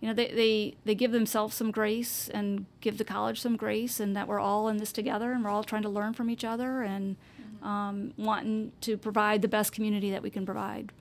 you 0.00 0.08
know, 0.08 0.14
they, 0.14 0.28
they, 0.28 0.74
they 0.84 0.94
give 0.94 1.12
themselves 1.12 1.54
some 1.56 1.70
grace 1.70 2.28
and 2.28 2.66
give 2.80 2.98
the 2.98 3.04
college 3.04 3.40
some 3.40 3.56
grace, 3.56 4.00
and 4.00 4.14
that 4.16 4.28
we're 4.28 4.40
all 4.40 4.68
in 4.68 4.76
this 4.76 4.92
together 4.92 5.32
and 5.32 5.44
we're 5.44 5.50
all 5.50 5.64
trying 5.64 5.82
to 5.82 5.88
learn 5.88 6.12
from 6.12 6.30
each 6.30 6.44
other. 6.44 6.82
And 6.82 7.16
mm-hmm. 7.40 7.66
um, 7.66 8.14
wanting 8.16 8.72
to 8.82 8.96
provide 8.96 9.42
the 9.42 9.48
best 9.48 9.72
community 9.72 10.10
that 10.10 10.22
we 10.22 10.30
can 10.30 10.44
provide. 10.46 10.92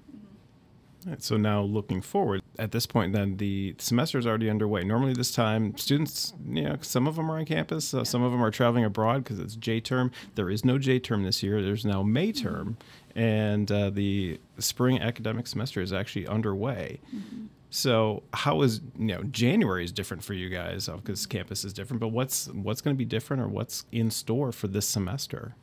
Right, 1.06 1.22
so 1.22 1.38
now 1.38 1.62
looking 1.62 2.02
forward, 2.02 2.42
at 2.60 2.72
this 2.72 2.86
point, 2.86 3.14
then 3.14 3.38
the 3.38 3.76
semester 3.78 4.18
is 4.18 4.26
already 4.26 4.50
underway. 4.50 4.84
Normally, 4.84 5.14
this 5.14 5.32
time, 5.32 5.70
mm-hmm. 5.70 5.78
students, 5.78 6.34
you 6.48 6.64
know, 6.64 6.78
some 6.82 7.08
of 7.08 7.16
them 7.16 7.30
are 7.32 7.38
on 7.38 7.46
campus, 7.46 7.94
uh, 7.94 8.04
some 8.04 8.24
of 8.24 8.32
them 8.32 8.44
are 8.44 8.52
traveling 8.52 8.86
abroad 8.86 9.24
because 9.24 9.40
it's 9.40 9.56
J 9.56 9.80
term. 9.80 10.12
There 10.36 10.50
is 10.50 10.66
no 10.66 10.78
J 10.78 11.00
term 11.00 11.24
this 11.24 11.44
year. 11.44 11.62
There's 11.62 11.86
now 11.86 12.04
May 12.04 12.32
mm-hmm. 12.32 12.44
term, 12.44 12.78
and 13.16 13.72
uh, 13.72 13.90
the 13.90 14.40
spring 14.60 15.02
academic 15.02 15.48
semester 15.48 15.82
is 15.82 15.94
actually 15.94 16.28
underway. 16.28 17.00
Mm-hmm. 17.16 17.46
So, 17.70 18.24
how 18.34 18.62
is 18.62 18.82
you 18.98 19.08
know 19.08 19.24
January 19.24 19.84
is 19.84 19.92
different 19.92 20.24
for 20.24 20.34
you 20.34 20.50
guys 20.50 20.88
uh, 20.88 20.96
because 20.98 21.26
campus 21.26 21.66
is 21.66 21.74
different. 21.74 22.00
But 22.00 22.10
what's 22.10 22.48
what's 22.48 22.82
going 22.82 22.96
to 22.96 22.98
be 22.98 23.06
different, 23.06 23.44
or 23.44 23.48
what's 23.48 23.86
in 23.92 24.12
store 24.12 24.52
for 24.52 24.68
this 24.68 24.88
semester? 24.88 25.56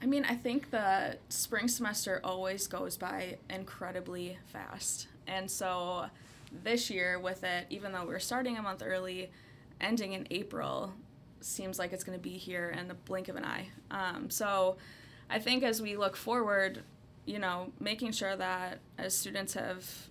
I 0.00 0.06
mean, 0.06 0.24
I 0.24 0.34
think 0.34 0.70
the 0.70 1.16
spring 1.28 1.68
semester 1.68 2.20
always 2.22 2.66
goes 2.66 2.96
by 2.96 3.38
incredibly 3.48 4.38
fast. 4.46 5.08
And 5.26 5.50
so 5.50 6.06
this 6.62 6.90
year, 6.90 7.18
with 7.18 7.44
it, 7.44 7.66
even 7.70 7.92
though 7.92 8.04
we're 8.04 8.18
starting 8.18 8.56
a 8.56 8.62
month 8.62 8.82
early, 8.84 9.30
ending 9.80 10.12
in 10.12 10.26
April 10.30 10.92
seems 11.40 11.78
like 11.78 11.92
it's 11.92 12.04
going 12.04 12.18
to 12.18 12.22
be 12.22 12.36
here 12.36 12.74
in 12.78 12.88
the 12.88 12.94
blink 12.94 13.28
of 13.28 13.36
an 13.36 13.44
eye. 13.44 13.68
Um, 13.90 14.30
so 14.30 14.76
I 15.28 15.38
think 15.38 15.62
as 15.62 15.82
we 15.82 15.96
look 15.96 16.16
forward, 16.16 16.82
you 17.24 17.38
know, 17.38 17.72
making 17.80 18.12
sure 18.12 18.36
that 18.36 18.78
as 18.98 19.16
students 19.16 19.54
have 19.54 20.08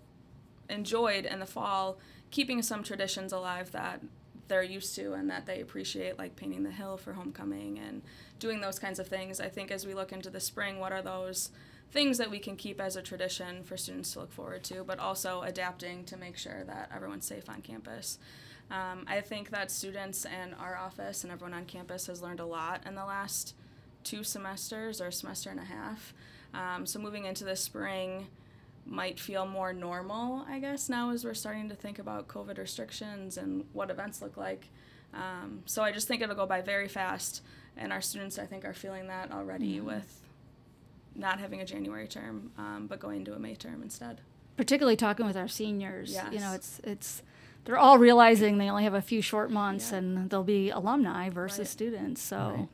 enjoyed 0.69 1.25
in 1.25 1.39
the 1.39 1.45
fall, 1.45 1.98
keeping 2.31 2.62
some 2.62 2.84
traditions 2.84 3.31
alive 3.31 3.72
that 3.72 4.01
they're 4.48 4.63
used 4.63 4.95
to 4.95 5.13
and 5.13 5.29
that 5.29 5.45
they 5.45 5.62
appreciate, 5.62 6.17
like 6.19 6.36
painting 6.36 6.63
the 6.63 6.72
hill 6.72 6.98
for 6.98 7.13
homecoming 7.13 7.79
and 7.79 8.01
doing 8.39 8.62
those 8.62 8.77
kinds 8.77 9.00
of 9.00 9.07
things. 9.07 9.39
I 9.39 9.50
think 9.50 9.72
as 9.72 9.86
we 9.86 9.93
look 9.93 10.12
into 10.12 10.29
the 10.29 10.39
spring, 10.39 10.79
what 10.79 10.91
are 10.91 11.01
those 11.01 11.50
things 11.92 12.18
that 12.18 12.30
we 12.30 12.39
can 12.39 12.56
keep 12.56 12.82
as 12.82 12.96
a 12.96 13.01
tradition 13.01 13.63
for 13.63 13.77
students 13.77 14.13
to 14.13 14.20
look 14.20 14.32
forward 14.32 14.63
to, 14.65 14.84
but 14.84 15.00
also 15.00 15.42
adapting 15.42 16.04
to 16.06 16.18
make 16.18 16.38
sure 16.38 16.63
that 16.65 16.92
everyone's 16.94 17.25
safe 17.25 17.50
on 17.50 17.62
campus. 17.62 18.20
Um, 18.70 19.06
I 19.08 19.22
think 19.22 19.51
that 19.51 19.72
students 19.72 20.25
and 20.25 20.56
our 20.56 20.75
office 20.75 21.24
and 21.24 21.32
everyone 21.32 21.54
on 21.54 21.65
campus 21.65 22.08
has 22.08 22.22
learned 22.22 22.39
a 22.39 22.46
lot 22.46 22.82
in 22.86 22.96
the 22.96 23.06
last 23.06 23.54
two 24.04 24.24
semesters 24.24 25.00
or 25.00 25.12
semester 25.12 25.50
and 25.50 25.60
a 25.60 25.63
half. 25.63 26.13
Um, 26.54 26.86
so 26.86 27.00
moving 27.00 27.25
into 27.25 27.44
the 27.44 27.56
spring 27.56 28.27
might 28.86 29.20
feel 29.20 29.46
more 29.46 29.74
normal, 29.74 30.46
I 30.48 30.60
guess, 30.60 30.89
now 30.89 31.12
as 31.12 31.24
we're 31.24 31.34
starting 31.34 31.70
to 31.70 31.75
think 31.75 32.00
about 32.00 32.27
COVID 32.27 32.58
restrictions 32.58 33.38
and 33.38 33.65
what 33.74 33.89
events 33.89 34.22
look 34.22 34.38
like. 34.38 34.70
Um, 35.13 35.62
so 35.65 35.82
I 35.82 35.92
just 35.92 36.08
think 36.08 36.22
it'll 36.22 36.36
go 36.36 36.46
by 36.46 36.62
very 36.62 36.88
fast, 36.88 37.42
and 37.77 37.94
our 37.94 38.01
students, 38.01 38.38
I 38.38 38.46
think, 38.46 38.65
are 38.65 38.74
feeling 38.74 39.08
that 39.08 39.32
already 39.32 39.77
Mm-hmm. 39.77 39.88
with 39.88 40.22
not 41.15 41.39
having 41.39 41.62
a 41.62 41.65
January 41.65 42.07
term, 42.07 42.51
um, 42.57 42.88
but 42.88 43.00
going 43.00 43.25
to 43.25 43.34
a 43.34 43.39
May 43.39 43.55
term 43.55 43.81
instead. 43.81 44.22
particularly 44.57 44.95
talking 44.95 45.25
with 45.25 45.36
our 45.36 45.48
seniors. 45.50 46.17
You 46.31 46.39
know, 46.39 46.53
it's 46.53 46.79
it's 46.84 47.22
they're 47.65 47.77
all 47.77 47.98
realizing 47.98 48.57
they 48.57 48.69
only 48.69 48.84
have 48.86 48.93
a 48.93 49.01
few 49.01 49.22
short 49.22 49.50
months 49.51 49.91
Yeah. 49.91 49.98
and 49.98 50.29
they'll 50.29 50.43
be 50.43 50.69
alumni 50.69 51.29
versus 51.29 51.60
Right. 51.60 51.67
students. 51.67 52.22
So 52.22 52.38
Right. 52.38 52.67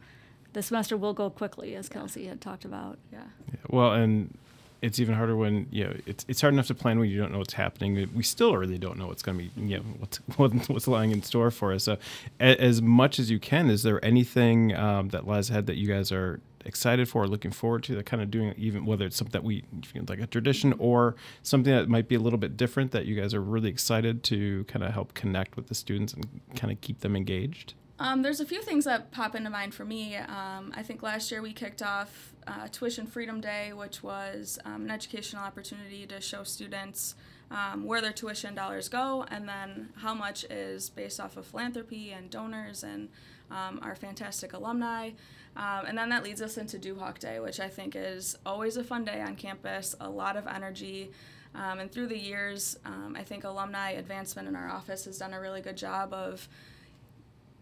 the 0.53 0.61
semester 0.61 0.95
will 0.97 1.13
go 1.13 1.29
quickly, 1.29 1.75
as 1.75 1.87
Kelsey 1.89 2.25
had 2.27 2.39
talked 2.41 2.65
about. 2.65 2.99
Yeah. 3.11 3.23
Yeah, 3.51 3.59
well, 3.69 3.93
and 3.93 4.37
it's 4.81 4.99
even 4.99 5.15
harder 5.15 5.35
when 5.35 5.67
you 5.71 5.83
know 5.83 5.95
it's 6.05 6.25
it's 6.27 6.41
hard 6.41 6.53
enough 6.53 6.67
to 6.67 6.75
plan 6.75 6.99
when 6.99 7.09
you 7.09 7.19
don't 7.19 7.31
know 7.31 7.37
what's 7.37 7.53
happening. 7.53 8.09
We 8.15 8.23
still 8.23 8.57
really 8.57 8.77
don't 8.77 8.97
know 8.97 9.07
what's 9.07 9.21
going 9.21 9.37
to 9.37 9.43
be 9.43 9.61
you 9.61 9.77
know 9.77 9.83
what's 9.99 10.17
what's 10.69 10.87
lying 10.87 11.11
in 11.11 11.21
store 11.23 11.51
for 11.51 11.73
us. 11.73 11.83
So, 11.83 11.97
as 12.39 12.81
much 12.81 13.19
as 13.19 13.29
you 13.29 13.39
can, 13.39 13.69
is 13.69 13.83
there 13.83 14.03
anything 14.03 14.75
um, 14.75 15.09
that 15.09 15.27
lies 15.27 15.49
ahead 15.49 15.67
that 15.67 15.77
you 15.77 15.87
guys 15.87 16.11
are 16.11 16.39
excited 16.65 17.09
for, 17.09 17.27
looking 17.27 17.51
forward 17.51 17.83
to, 17.83 17.95
that 17.95 18.05
kind 18.05 18.21
of 18.21 18.29
doing 18.31 18.53
even 18.57 18.85
whether 18.85 19.05
it's 19.05 19.15
something 19.15 19.31
that 19.31 19.43
we 19.43 19.63
like 20.07 20.19
a 20.19 20.27
tradition 20.27 20.73
or 20.79 21.15
something 21.43 21.73
that 21.73 21.89
might 21.89 22.07
be 22.07 22.15
a 22.15 22.19
little 22.19 22.39
bit 22.39 22.57
different 22.57 22.91
that 22.91 23.05
you 23.05 23.15
guys 23.15 23.33
are 23.33 23.41
really 23.41 23.69
excited 23.69 24.23
to 24.23 24.63
kind 24.65 24.83
of 24.83 24.93
help 24.93 25.13
connect 25.13 25.55
with 25.55 25.67
the 25.67 25.75
students 25.75 26.13
and 26.13 26.27
kind 26.55 26.71
of 26.71 26.81
keep 26.81 27.01
them 27.01 27.15
engaged. 27.15 27.73
Um, 28.01 28.23
there's 28.23 28.39
a 28.39 28.47
few 28.47 28.63
things 28.63 28.85
that 28.85 29.11
pop 29.11 29.35
into 29.35 29.51
mind 29.51 29.75
for 29.75 29.85
me. 29.85 30.15
Um, 30.15 30.73
I 30.75 30.81
think 30.81 31.03
last 31.03 31.29
year 31.29 31.39
we 31.39 31.53
kicked 31.53 31.83
off 31.83 32.33
uh, 32.47 32.67
Tuition 32.71 33.05
Freedom 33.05 33.39
Day, 33.39 33.73
which 33.73 34.01
was 34.01 34.57
um, 34.65 34.85
an 34.85 34.89
educational 34.89 35.43
opportunity 35.43 36.07
to 36.07 36.19
show 36.19 36.41
students 36.41 37.13
um, 37.51 37.85
where 37.85 38.01
their 38.01 38.11
tuition 38.11 38.55
dollars 38.55 38.89
go 38.89 39.23
and 39.29 39.47
then 39.47 39.89
how 39.97 40.15
much 40.15 40.45
is 40.45 40.89
based 40.89 41.19
off 41.19 41.37
of 41.37 41.45
philanthropy 41.45 42.11
and 42.11 42.31
donors 42.31 42.83
and 42.83 43.07
um, 43.51 43.79
our 43.83 43.93
fantastic 43.93 44.53
alumni. 44.53 45.11
Um, 45.55 45.85
and 45.85 45.95
then 45.95 46.09
that 46.09 46.23
leads 46.23 46.41
us 46.41 46.57
into 46.57 46.79
Duhawk 46.79 47.19
Day, 47.19 47.39
which 47.39 47.59
I 47.59 47.67
think 47.67 47.95
is 47.95 48.35
always 48.47 48.77
a 48.77 48.83
fun 48.83 49.05
day 49.05 49.21
on 49.21 49.35
campus, 49.35 49.95
a 49.99 50.09
lot 50.09 50.37
of 50.37 50.47
energy. 50.47 51.11
And 51.53 51.91
through 51.91 52.07
the 52.07 52.17
years, 52.17 52.79
I 52.83 53.23
think 53.23 53.43
alumni 53.43 53.91
advancement 53.91 54.47
in 54.47 54.55
our 54.55 54.69
office 54.69 55.05
has 55.05 55.19
done 55.19 55.33
a 55.33 55.39
really 55.39 55.61
good 55.61 55.77
job 55.77 56.13
of 56.13 56.47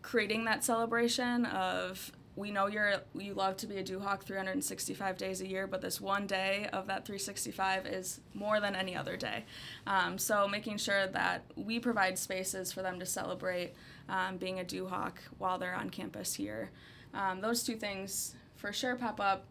creating 0.02 0.46
that 0.46 0.64
celebration 0.64 1.46
of 1.46 2.12
we 2.40 2.52
know 2.52 2.68
you're 2.68 2.94
you 3.14 3.34
love 3.34 3.58
to 3.58 3.68
be 3.68 3.78
a 3.78 3.84
Duhawk 3.84 4.24
365 4.24 5.18
days 5.18 5.42
a 5.42 5.48
year, 5.48 5.68
but 5.68 5.82
this 5.82 6.00
one 6.00 6.26
day 6.26 6.70
of 6.72 6.88
that 6.88 7.06
365 7.06 7.86
is 7.86 8.22
more 8.34 8.62
than 8.62 8.76
any 8.76 8.96
other 8.96 9.18
day. 9.18 9.44
Um, 9.86 10.18
so 10.18 10.48
making 10.48 10.78
sure 10.78 11.08
that 11.08 11.44
we 11.56 11.80
provide 11.80 12.18
spaces 12.18 12.72
for 12.72 12.82
them 12.82 12.98
to 13.00 13.06
celebrate 13.06 13.74
um, 14.08 14.38
being 14.38 14.60
a 14.60 14.64
Duhawk 14.64 15.16
while 15.38 15.58
they're 15.58 15.76
on 15.76 15.90
campus 15.90 16.34
here. 16.34 16.72
Um, 17.14 17.42
those 17.42 17.64
two 17.64 17.76
things 17.76 18.36
for 18.56 18.72
sure 18.72 18.96
pop 18.96 19.20
up. 19.20 19.46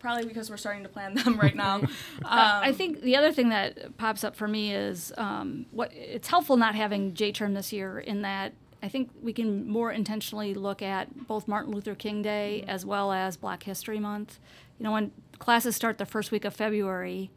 Probably 0.00 0.26
because 0.26 0.50
we're 0.50 0.56
starting 0.56 0.82
to 0.82 0.88
plan 0.88 1.14
them 1.14 1.38
right 1.38 1.54
now. 1.54 1.76
Um, 1.76 1.88
I 2.24 2.70
I 2.70 2.72
think 2.72 3.02
the 3.02 3.14
other 3.14 3.30
thing 3.30 3.50
that 3.50 3.96
pops 3.98 4.24
up 4.24 4.34
for 4.34 4.48
me 4.48 4.74
is 4.74 5.12
um, 5.16 5.66
what 5.70 5.92
it's 5.92 6.26
helpful 6.26 6.56
not 6.56 6.74
having 6.74 7.14
J 7.14 7.30
term 7.30 7.54
this 7.54 7.72
year 7.72 8.00
in 8.00 8.22
that 8.22 8.52
I 8.82 8.88
think 8.88 9.10
we 9.22 9.32
can 9.32 9.68
more 9.68 9.92
intentionally 9.92 10.54
look 10.54 10.82
at 10.82 11.26
both 11.28 11.46
Martin 11.46 11.72
Luther 11.72 11.94
King 11.94 12.20
Day 12.22 12.64
as 12.66 12.84
well 12.84 13.12
as 13.12 13.36
Black 13.36 13.62
History 13.62 14.00
Month. 14.00 14.40
You 14.78 14.84
know, 14.84 14.92
when 14.92 15.12
classes 15.38 15.76
start 15.76 15.98
the 15.98 16.06
first 16.06 16.32
week 16.32 16.44
of 16.44 16.54
February, 16.54 17.30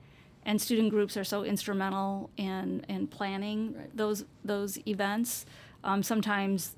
and 0.47 0.61
student 0.61 0.91
groups 0.91 1.17
are 1.17 1.23
so 1.23 1.43
instrumental 1.43 2.29
in 2.37 2.85
in 2.87 3.07
planning 3.07 3.75
Right. 3.75 3.97
those 3.97 4.25
those 4.43 4.79
events. 4.87 5.45
Um, 5.83 6.01
sometimes, 6.03 6.75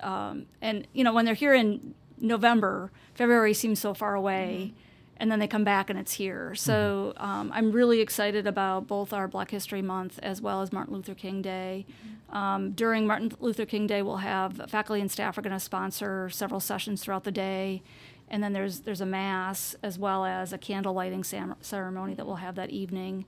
um, 0.00 0.46
and 0.60 0.86
you 0.92 1.04
know, 1.04 1.12
when 1.12 1.24
they're 1.24 1.34
here 1.34 1.54
in 1.54 1.94
November, 2.18 2.90
February 3.14 3.54
seems 3.54 3.78
so 3.78 3.94
far 3.94 4.14
away, 4.14 4.74
and 5.18 5.30
then 5.30 5.38
they 5.38 5.46
come 5.46 5.64
back 5.64 5.90
and 5.90 5.98
it's 5.98 6.12
here. 6.14 6.54
So 6.54 7.12
um, 7.16 7.50
I'm 7.54 7.72
really 7.72 8.00
excited 8.00 8.46
about 8.46 8.86
both 8.86 9.12
our 9.12 9.28
Black 9.28 9.50
History 9.50 9.82
Month 9.82 10.18
as 10.22 10.40
well 10.40 10.62
as 10.62 10.72
Martin 10.72 10.94
Luther 10.94 11.14
King 11.14 11.42
Day. 11.42 11.86
Um, 12.30 12.72
during 12.72 13.06
Martin 13.06 13.32
Luther 13.38 13.64
King 13.66 13.86
Day, 13.86 14.02
we'll 14.02 14.16
have 14.16 14.60
faculty 14.68 15.00
and 15.00 15.10
staff 15.10 15.38
are 15.38 15.42
going 15.42 15.52
to 15.52 15.60
sponsor 15.60 16.28
several 16.30 16.60
sessions 16.60 17.02
throughout 17.02 17.24
the 17.24 17.30
day, 17.32 17.82
and 18.28 18.42
then 18.42 18.52
there's 18.52 18.80
there's 18.80 19.00
a 19.00 19.06
mass 19.06 19.76
as 19.82 19.98
well 19.98 20.24
as 20.24 20.52
a 20.52 20.58
candle 20.58 20.94
lighting 20.94 21.22
cam- 21.22 21.54
ceremony 21.60 22.14
that 22.14 22.26
we'll 22.26 22.36
have 22.36 22.56
that 22.56 22.70
evening. 22.70 23.24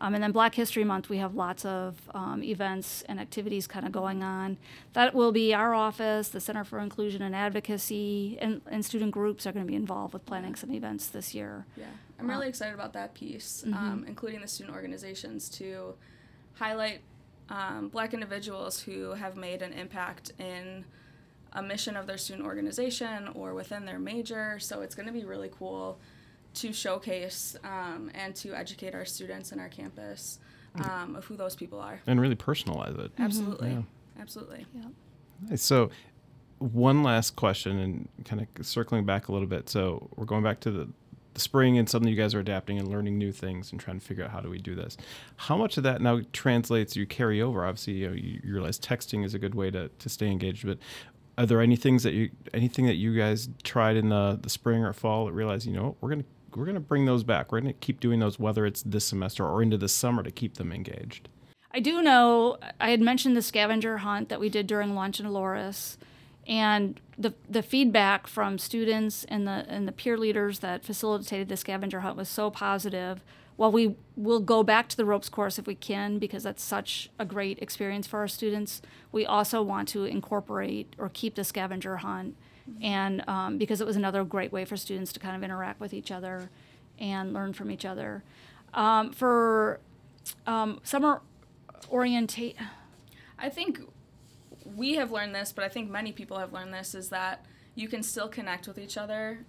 Um, 0.00 0.14
and 0.14 0.22
then 0.22 0.32
Black 0.32 0.54
History 0.54 0.82
Month, 0.82 1.10
we 1.10 1.18
have 1.18 1.34
lots 1.34 1.64
of 1.64 1.96
um, 2.14 2.42
events 2.42 3.02
and 3.02 3.20
activities 3.20 3.66
kind 3.66 3.84
of 3.84 3.92
going 3.92 4.22
on. 4.22 4.56
That 4.94 5.14
will 5.14 5.30
be 5.30 5.52
our 5.52 5.74
office, 5.74 6.30
the 6.30 6.40
Center 6.40 6.64
for 6.64 6.78
Inclusion 6.78 7.20
and 7.20 7.36
Advocacy, 7.36 8.38
and, 8.40 8.62
and 8.70 8.84
student 8.84 9.10
groups 9.10 9.46
are 9.46 9.52
going 9.52 9.64
to 9.64 9.70
be 9.70 9.76
involved 9.76 10.14
with 10.14 10.24
planning 10.24 10.54
some 10.54 10.72
events 10.72 11.08
this 11.08 11.34
year. 11.34 11.66
Yeah, 11.76 11.84
I'm 12.18 12.28
really 12.28 12.48
excited 12.48 12.74
about 12.74 12.94
that 12.94 13.12
piece, 13.12 13.62
um, 13.66 14.04
including 14.08 14.40
the 14.40 14.48
student 14.48 14.74
organizations 14.74 15.48
to 15.50 15.94
highlight 16.54 17.02
um, 17.50 17.88
Black 17.88 18.14
individuals 18.14 18.80
who 18.80 19.10
have 19.12 19.36
made 19.36 19.60
an 19.60 19.72
impact 19.72 20.32
in 20.38 20.84
a 21.52 21.62
mission 21.62 21.96
of 21.96 22.06
their 22.06 22.18
student 22.18 22.46
organization 22.46 23.28
or 23.34 23.54
within 23.54 23.84
their 23.84 23.98
major. 23.98 24.58
So 24.60 24.82
it's 24.82 24.94
going 24.94 25.06
to 25.06 25.12
be 25.12 25.24
really 25.24 25.50
cool 25.58 25.98
to 26.54 26.72
showcase 26.72 27.56
um, 27.64 28.10
and 28.14 28.34
to 28.36 28.54
educate 28.54 28.94
our 28.94 29.04
students 29.04 29.52
and 29.52 29.60
our 29.60 29.68
campus 29.68 30.38
um, 30.76 31.16
of 31.16 31.24
who 31.24 31.36
those 31.36 31.56
people 31.56 31.78
are. 31.80 32.00
And 32.06 32.20
really 32.20 32.36
personalize 32.36 32.98
it. 32.98 33.12
Absolutely, 33.18 33.70
Yeah. 33.70 33.82
absolutely. 34.20 34.66
Nice. 35.48 35.62
So, 35.62 35.90
one 36.58 37.02
last 37.02 37.36
question, 37.36 37.78
and 37.78 38.08
kind 38.24 38.46
of 38.58 38.66
circling 38.66 39.04
back 39.06 39.28
a 39.28 39.32
little 39.32 39.48
bit. 39.48 39.68
So, 39.68 40.08
we're 40.16 40.26
going 40.26 40.42
back 40.44 40.60
to 40.60 40.70
the, 40.70 40.88
the 41.34 41.40
spring 41.40 41.78
and 41.78 41.88
something 41.88 42.08
you 42.10 42.16
guys 42.16 42.34
are 42.34 42.40
adapting 42.40 42.78
and 42.78 42.88
learning 42.88 43.16
new 43.16 43.32
things 43.32 43.72
and 43.72 43.80
trying 43.80 43.98
to 43.98 44.04
figure 44.04 44.24
out 44.24 44.30
how 44.30 44.40
do 44.40 44.50
we 44.50 44.58
do 44.58 44.74
this. 44.74 44.96
How 45.36 45.56
much 45.56 45.76
of 45.78 45.84
that 45.84 46.02
now 46.02 46.20
translates? 46.32 46.94
You 46.96 47.06
carry 47.06 47.40
over. 47.40 47.64
Obviously, 47.64 47.94
you, 47.94 48.08
know, 48.08 48.12
you, 48.14 48.40
you 48.44 48.52
realize 48.52 48.78
texting 48.78 49.24
is 49.24 49.32
a 49.32 49.38
good 49.38 49.54
way 49.54 49.70
to, 49.70 49.88
to 49.88 50.08
stay 50.08 50.26
engaged. 50.28 50.66
But 50.66 50.78
are 51.38 51.46
there 51.46 51.60
any 51.62 51.76
things 51.76 52.02
that 52.02 52.12
you 52.12 52.30
anything 52.52 52.84
that 52.86 52.96
you 52.96 53.16
guys 53.16 53.48
tried 53.62 53.96
in 53.96 54.10
the, 54.10 54.38
the 54.42 54.50
spring 54.50 54.84
or 54.84 54.92
fall 54.92 55.24
that 55.26 55.32
realize 55.32 55.66
you 55.66 55.72
know 55.72 55.84
what, 55.84 55.94
we're 56.02 56.10
gonna 56.10 56.24
we're 56.56 56.66
gonna 56.66 56.80
bring 56.80 57.04
those 57.04 57.24
back. 57.24 57.52
We're 57.52 57.60
gonna 57.60 57.72
keep 57.72 58.00
doing 58.00 58.20
those 58.20 58.38
whether 58.38 58.66
it's 58.66 58.82
this 58.82 59.04
semester 59.06 59.46
or 59.46 59.62
into 59.62 59.76
the 59.76 59.88
summer 59.88 60.22
to 60.22 60.30
keep 60.30 60.54
them 60.54 60.72
engaged. 60.72 61.28
I 61.72 61.80
do 61.80 62.02
know 62.02 62.58
I 62.80 62.90
had 62.90 63.00
mentioned 63.00 63.36
the 63.36 63.42
scavenger 63.42 63.98
hunt 63.98 64.28
that 64.28 64.40
we 64.40 64.48
did 64.48 64.66
during 64.66 64.94
launch 64.94 65.20
in 65.20 65.26
Loras, 65.26 65.96
and 66.46 67.00
the 67.16 67.34
the 67.48 67.62
feedback 67.62 68.26
from 68.26 68.58
students 68.58 69.24
and 69.24 69.46
the 69.46 69.64
and 69.68 69.86
the 69.86 69.92
peer 69.92 70.16
leaders 70.16 70.58
that 70.60 70.84
facilitated 70.84 71.48
the 71.48 71.56
scavenger 71.56 72.00
hunt 72.00 72.16
was 72.16 72.28
so 72.28 72.50
positive. 72.50 73.22
While 73.56 73.72
we 73.72 73.94
will 74.16 74.40
go 74.40 74.62
back 74.62 74.88
to 74.88 74.96
the 74.96 75.04
ropes 75.04 75.28
course 75.28 75.58
if 75.58 75.66
we 75.66 75.74
can, 75.74 76.18
because 76.18 76.42
that's 76.42 76.62
such 76.62 77.10
a 77.18 77.26
great 77.26 77.58
experience 77.60 78.06
for 78.06 78.18
our 78.18 78.28
students, 78.28 78.80
we 79.12 79.26
also 79.26 79.62
want 79.62 79.86
to 79.88 80.04
incorporate 80.04 80.94
or 80.96 81.10
keep 81.12 81.34
the 81.34 81.44
scavenger 81.44 81.98
hunt, 81.98 82.36
and 82.82 83.22
um, 83.28 83.58
because 83.58 83.80
it 83.80 83.86
was 83.86 83.96
another 83.96 84.24
great 84.24 84.52
way 84.52 84.64
for 84.64 84.76
students 84.76 85.12
to 85.12 85.20
kind 85.20 85.36
of 85.36 85.42
interact 85.42 85.80
with 85.80 85.92
each 85.92 86.10
other 86.10 86.50
and 86.98 87.32
learn 87.32 87.52
from 87.52 87.70
each 87.70 87.84
other. 87.84 88.22
Um, 88.74 89.12
for 89.12 89.80
um, 90.46 90.80
summer 90.84 91.22
orientate, 91.88 92.56
I 93.38 93.48
think 93.48 93.80
we 94.76 94.94
have 94.94 95.10
learned 95.10 95.34
this, 95.34 95.52
but 95.52 95.64
I 95.64 95.68
think 95.68 95.90
many 95.90 96.12
people 96.12 96.38
have 96.38 96.52
learned 96.52 96.72
this 96.72 96.94
is 96.94 97.08
that 97.08 97.44
you 97.74 97.88
can 97.88 98.02
still 98.02 98.28
connect 98.28 98.68
with 98.68 98.78
each 98.78 98.96
other 98.96 99.44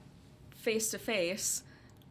face 0.56 0.91
to 0.91 1.00
face, 1.00 1.63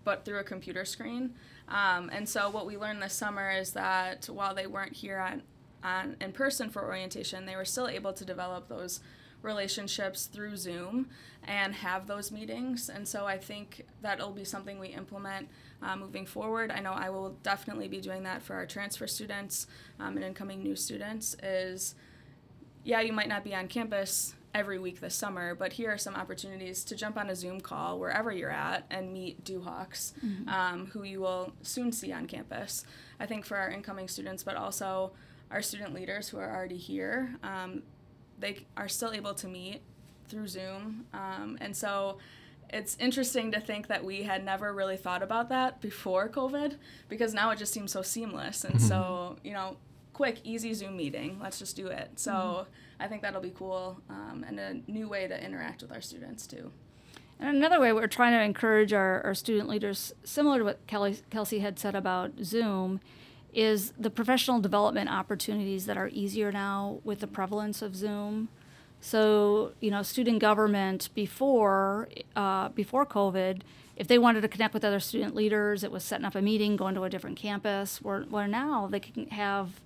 but 0.04 0.24
through 0.24 0.38
a 0.38 0.44
computer 0.44 0.84
screen. 0.84 1.34
Um, 1.68 2.10
and 2.12 2.28
so 2.28 2.50
what 2.50 2.66
we 2.66 2.76
learned 2.76 3.00
this 3.00 3.14
summer 3.14 3.50
is 3.50 3.72
that 3.72 4.26
while 4.26 4.54
they 4.54 4.66
weren't 4.66 4.94
here 4.94 5.18
on, 5.18 5.42
on 5.84 6.16
in 6.20 6.32
person 6.32 6.68
for 6.68 6.84
orientation, 6.84 7.46
they 7.46 7.56
were 7.56 7.64
still 7.64 7.88
able 7.88 8.12
to 8.12 8.24
develop 8.24 8.68
those 8.68 9.00
relationships 9.42 10.26
through 10.26 10.56
Zoom 10.56 11.08
and 11.44 11.74
have 11.74 12.06
those 12.06 12.30
meetings. 12.30 12.88
And 12.88 13.06
so 13.06 13.26
I 13.26 13.38
think 13.38 13.86
that'll 14.02 14.32
be 14.32 14.44
something 14.44 14.78
we 14.78 14.88
implement 14.88 15.48
uh, 15.82 15.96
moving 15.96 16.26
forward. 16.26 16.70
I 16.70 16.80
know 16.80 16.92
I 16.92 17.10
will 17.10 17.30
definitely 17.42 17.88
be 17.88 18.00
doing 18.00 18.24
that 18.24 18.42
for 18.42 18.54
our 18.54 18.66
transfer 18.66 19.06
students 19.06 19.66
um, 19.98 20.16
and 20.16 20.24
incoming 20.24 20.62
new 20.62 20.76
students. 20.76 21.36
Is 21.42 21.94
yeah, 22.84 23.00
you 23.00 23.12
might 23.12 23.28
not 23.28 23.44
be 23.44 23.54
on 23.54 23.68
campus 23.68 24.34
every 24.54 24.78
week 24.78 25.00
this 25.00 25.14
summer, 25.14 25.54
but 25.54 25.74
here 25.74 25.90
are 25.90 25.98
some 25.98 26.14
opportunities 26.14 26.82
to 26.84 26.96
jump 26.96 27.16
on 27.16 27.30
a 27.30 27.36
Zoom 27.36 27.60
call 27.60 27.98
wherever 27.98 28.32
you're 28.32 28.50
at 28.50 28.84
and 28.90 29.12
meet 29.12 29.44
Duhawks, 29.44 30.12
mm-hmm. 30.24 30.48
um, 30.48 30.86
who 30.86 31.04
you 31.04 31.20
will 31.20 31.52
soon 31.62 31.92
see 31.92 32.12
on 32.12 32.26
campus. 32.26 32.84
I 33.18 33.26
think 33.26 33.44
for 33.44 33.56
our 33.56 33.70
incoming 33.70 34.08
students, 34.08 34.42
but 34.42 34.56
also 34.56 35.12
our 35.50 35.62
student 35.62 35.94
leaders 35.94 36.28
who 36.28 36.38
are 36.38 36.54
already 36.54 36.76
here, 36.76 37.36
um, 37.42 37.82
they 38.40 38.66
are 38.76 38.88
still 38.88 39.12
able 39.12 39.34
to 39.34 39.46
meet 39.46 39.82
through 40.28 40.48
Zoom. 40.48 41.06
Um, 41.12 41.58
and 41.60 41.76
so 41.76 42.18
it's 42.72 42.96
interesting 42.98 43.52
to 43.52 43.60
think 43.60 43.88
that 43.88 44.04
we 44.04 44.22
had 44.22 44.44
never 44.44 44.72
really 44.72 44.96
thought 44.96 45.22
about 45.22 45.48
that 45.48 45.80
before 45.80 46.28
COVID 46.28 46.76
because 47.08 47.34
now 47.34 47.50
it 47.50 47.58
just 47.58 47.72
seems 47.72 47.92
so 47.92 48.02
seamless. 48.02 48.64
And 48.64 48.74
mm-hmm. 48.74 48.86
so, 48.86 49.36
you 49.42 49.52
know, 49.52 49.76
quick, 50.12 50.40
easy 50.44 50.72
Zoom 50.74 50.96
meeting. 50.96 51.38
Let's 51.42 51.58
just 51.58 51.76
do 51.76 51.88
it. 51.88 52.10
So 52.16 52.32
mm-hmm. 52.32 53.02
I 53.02 53.08
think 53.08 53.22
that'll 53.22 53.40
be 53.40 53.50
cool 53.50 54.00
um, 54.08 54.44
and 54.46 54.60
a 54.60 54.90
new 54.90 55.08
way 55.08 55.26
to 55.26 55.44
interact 55.44 55.82
with 55.82 55.92
our 55.92 56.00
students 56.00 56.46
too. 56.46 56.70
And 57.40 57.56
another 57.56 57.80
way 57.80 57.92
we're 57.92 58.06
trying 58.06 58.32
to 58.32 58.42
encourage 58.42 58.92
our, 58.92 59.22
our 59.22 59.34
student 59.34 59.68
leaders, 59.68 60.12
similar 60.24 60.58
to 60.58 60.64
what 60.64 60.86
Kelly, 60.86 61.18
Kelsey 61.30 61.60
had 61.60 61.78
said 61.78 61.94
about 61.94 62.32
Zoom, 62.44 63.00
is 63.52 63.92
the 63.98 64.10
professional 64.10 64.60
development 64.60 65.10
opportunities 65.10 65.86
that 65.86 65.96
are 65.96 66.08
easier 66.08 66.52
now 66.52 67.00
with 67.04 67.20
the 67.20 67.26
prevalence 67.26 67.82
of 67.82 67.96
Zoom. 67.96 68.48
So, 69.00 69.72
you 69.80 69.90
know, 69.90 70.02
student 70.02 70.40
government 70.40 71.08
before 71.14 72.08
uh, 72.36 72.68
before 72.70 73.06
COVID, 73.06 73.62
if 73.96 74.08
they 74.08 74.18
wanted 74.18 74.42
to 74.42 74.48
connect 74.48 74.74
with 74.74 74.84
other 74.84 75.00
student 75.00 75.34
leaders, 75.34 75.82
it 75.82 75.90
was 75.90 76.04
setting 76.04 76.26
up 76.26 76.34
a 76.34 76.42
meeting, 76.42 76.76
going 76.76 76.94
to 76.94 77.04
a 77.04 77.10
different 77.10 77.38
campus. 77.38 78.00
Where, 78.02 78.22
where 78.22 78.46
now 78.46 78.86
they 78.86 79.00
can 79.00 79.28
have 79.28 79.80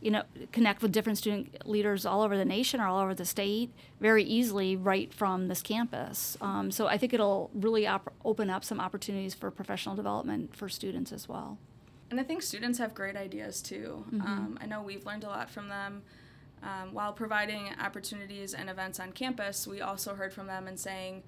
you 0.00 0.10
know, 0.10 0.22
connect 0.52 0.80
with 0.80 0.92
different 0.92 1.18
student 1.18 1.66
leaders 1.66 2.06
all 2.06 2.22
over 2.22 2.36
the 2.36 2.44
nation 2.44 2.80
or 2.80 2.86
all 2.86 3.00
over 3.00 3.14
the 3.14 3.24
state 3.24 3.72
very 4.00 4.22
easily 4.22 4.76
right 4.76 5.12
from 5.12 5.48
this 5.48 5.60
campus. 5.60 6.36
Um, 6.40 6.70
so 6.70 6.86
I 6.86 6.96
think 6.98 7.12
it'll 7.12 7.50
really 7.52 7.86
op- 7.86 8.12
open 8.24 8.48
up 8.48 8.64
some 8.64 8.80
opportunities 8.80 9.34
for 9.34 9.50
professional 9.50 9.96
development 9.96 10.54
for 10.54 10.68
students 10.68 11.10
as 11.10 11.28
well. 11.28 11.58
And 12.10 12.18
I 12.18 12.22
think 12.22 12.42
students 12.42 12.78
have 12.78 12.94
great 12.94 13.16
ideas 13.16 13.60
too. 13.60 14.04
Mm-hmm. 14.12 14.20
Um, 14.22 14.58
I 14.60 14.66
know 14.66 14.82
we've 14.82 15.04
learned 15.04 15.24
a 15.24 15.28
lot 15.28 15.50
from 15.50 15.68
them. 15.68 16.02
Um, 16.62 16.92
while 16.92 17.12
providing 17.12 17.70
opportunities 17.80 18.54
and 18.54 18.68
events 18.68 18.98
on 18.98 19.12
campus, 19.12 19.66
we 19.66 19.80
also 19.80 20.14
heard 20.14 20.32
from 20.32 20.46
them 20.46 20.66
and 20.66 20.78
saying, 20.78 21.22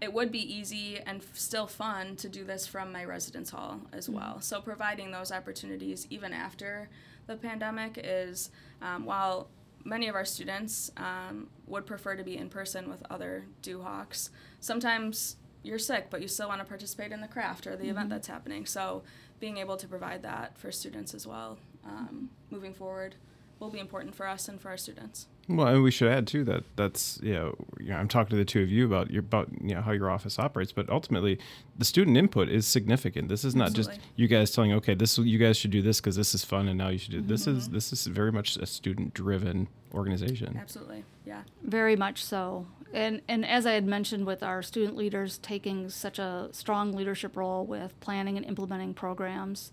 it 0.00 0.12
would 0.12 0.30
be 0.30 0.40
easy 0.40 0.98
and 0.98 1.20
f- 1.22 1.36
still 1.36 1.66
fun 1.66 2.16
to 2.16 2.28
do 2.28 2.44
this 2.44 2.66
from 2.66 2.92
my 2.92 3.04
residence 3.04 3.50
hall 3.50 3.80
as 3.92 4.06
mm-hmm. 4.06 4.18
well. 4.18 4.40
So 4.40 4.60
providing 4.60 5.10
those 5.10 5.32
opportunities 5.32 6.06
even 6.10 6.32
after 6.32 6.88
the 7.26 7.36
pandemic 7.36 7.98
is 8.02 8.50
um, 8.80 9.04
while 9.04 9.48
many 9.84 10.08
of 10.08 10.14
our 10.14 10.24
students 10.24 10.90
um, 10.96 11.48
would 11.66 11.86
prefer 11.86 12.14
to 12.16 12.22
be 12.22 12.36
in 12.36 12.48
person 12.48 12.88
with 12.88 13.02
other 13.10 13.46
Duhawks, 13.62 14.30
sometimes 14.60 15.36
you're 15.62 15.78
sick, 15.78 16.08
but 16.10 16.22
you 16.22 16.28
still 16.28 16.48
want 16.48 16.60
to 16.60 16.64
participate 16.64 17.10
in 17.10 17.20
the 17.20 17.28
craft 17.28 17.66
or 17.66 17.72
the 17.72 17.84
mm-hmm. 17.84 17.90
event 17.90 18.10
that's 18.10 18.28
happening. 18.28 18.66
So 18.66 19.02
being 19.40 19.58
able 19.58 19.76
to 19.76 19.86
provide 19.86 20.22
that 20.22 20.58
for 20.58 20.72
students 20.72 21.14
as 21.14 21.26
well 21.26 21.58
um, 21.84 22.30
moving 22.50 22.74
forward 22.74 23.14
will 23.58 23.70
be 23.70 23.78
important 23.78 24.14
for 24.14 24.26
us 24.26 24.48
and 24.48 24.60
for 24.60 24.68
our 24.68 24.76
students. 24.76 25.26
Well, 25.48 25.66
and 25.66 25.82
we 25.82 25.90
should 25.90 26.12
add 26.12 26.26
too 26.26 26.44
that 26.44 26.64
that's 26.76 27.18
you 27.22 27.32
know, 27.32 27.56
you 27.80 27.88
know 27.88 27.96
I'm 27.96 28.06
talking 28.06 28.30
to 28.30 28.36
the 28.36 28.44
two 28.44 28.62
of 28.62 28.70
you 28.70 28.84
about 28.84 29.10
your 29.10 29.20
about 29.20 29.48
you 29.62 29.74
know 29.74 29.80
how 29.80 29.92
your 29.92 30.10
office 30.10 30.38
operates, 30.38 30.72
but 30.72 30.90
ultimately 30.90 31.38
the 31.76 31.86
student 31.86 32.16
input 32.18 32.50
is 32.50 32.66
significant. 32.66 33.28
This 33.28 33.44
is 33.44 33.56
not 33.56 33.68
Absolutely. 33.68 33.96
just 33.96 34.06
you 34.16 34.28
guys 34.28 34.50
telling 34.50 34.72
okay 34.74 34.94
this 34.94 35.16
you 35.16 35.38
guys 35.38 35.56
should 35.56 35.70
do 35.70 35.80
this 35.80 36.00
because 36.00 36.16
this 36.16 36.34
is 36.34 36.44
fun 36.44 36.68
and 36.68 36.76
now 36.76 36.88
you 36.88 36.98
should 36.98 37.12
do 37.12 37.20
mm-hmm. 37.20 37.28
this 37.28 37.46
is 37.46 37.64
mm-hmm. 37.64 37.74
this 37.74 37.92
is 37.92 38.06
very 38.06 38.30
much 38.30 38.56
a 38.58 38.66
student 38.66 39.14
driven 39.14 39.68
organization. 39.94 40.58
Absolutely, 40.60 41.02
yeah, 41.24 41.42
very 41.62 41.96
much 41.96 42.22
so. 42.22 42.66
And 42.92 43.20
and 43.28 43.44
as 43.44 43.66
I 43.66 43.72
had 43.72 43.86
mentioned 43.86 44.26
with 44.26 44.42
our 44.42 44.62
student 44.62 44.96
leaders 44.96 45.38
taking 45.38 45.88
such 45.90 46.18
a 46.18 46.48
strong 46.52 46.92
leadership 46.92 47.36
role 47.36 47.66
with 47.66 47.98
planning 48.00 48.36
and 48.36 48.46
implementing 48.46 48.94
programs 48.94 49.72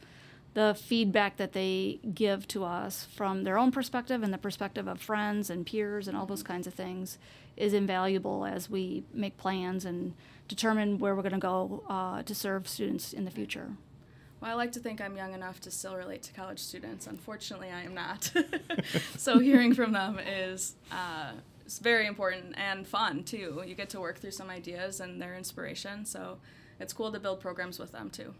the 0.55 0.73
feedback 0.73 1.35
that 1.35 1.51
they 1.51 1.99
give 2.13 2.47
to 2.47 2.63
us 2.63 3.07
from 3.13 3.43
their 3.43 3.57
own 3.57 3.71
perspective 3.71 4.23
and 4.23 4.33
the 4.33 4.37
perspective 4.37 4.87
of 4.87 5.01
friends 5.01 5.49
and 5.49 5.65
peers 5.65 6.07
and 6.07 6.17
all 6.17 6.25
those 6.25 6.43
kinds 6.43 6.65
of 6.65 6.73
things 6.73 7.17
is 7.57 7.73
invaluable 7.73 8.45
as 8.45 8.69
we 8.69 9.03
make 9.13 9.37
plans 9.37 9.83
and 9.83 10.13
determine 10.47 10.97
where 10.97 11.13
we're 11.13 11.21
going 11.21 11.33
to 11.33 11.37
go 11.37 11.83
uh, 11.89 12.23
to 12.23 12.33
serve 12.33 12.69
students 12.69 13.11
in 13.11 13.25
the 13.25 13.31
future. 13.31 13.71
Well, 14.39 14.49
I 14.49 14.53
like 14.53 14.71
to 14.73 14.79
think 14.79 15.01
I'm 15.01 15.17
young 15.17 15.33
enough 15.33 15.59
to 15.61 15.71
still 15.71 15.97
relate 15.97 16.23
to 16.23 16.33
college 16.33 16.59
students. 16.59 17.05
Unfortunately, 17.05 17.69
I 17.69 17.81
am 17.81 17.93
not. 17.93 18.31
so 19.17 19.39
hearing 19.39 19.73
from 19.73 19.91
them 19.91 20.19
is 20.19 20.75
uh, 20.89 21.31
it's 21.65 21.79
very 21.79 22.05
important 22.05 22.55
and 22.57 22.87
fun 22.87 23.23
too. 23.23 23.63
You 23.65 23.75
get 23.75 23.89
to 23.89 23.99
work 23.99 24.19
through 24.19 24.31
some 24.31 24.49
ideas 24.49 24.99
and 24.99 25.21
their 25.21 25.35
inspiration. 25.35 26.05
So 26.05 26.37
it's 26.79 26.93
cool 26.93 27.11
to 27.11 27.19
build 27.19 27.39
programs 27.39 27.79
with 27.79 27.91
them 27.91 28.09
too. 28.09 28.33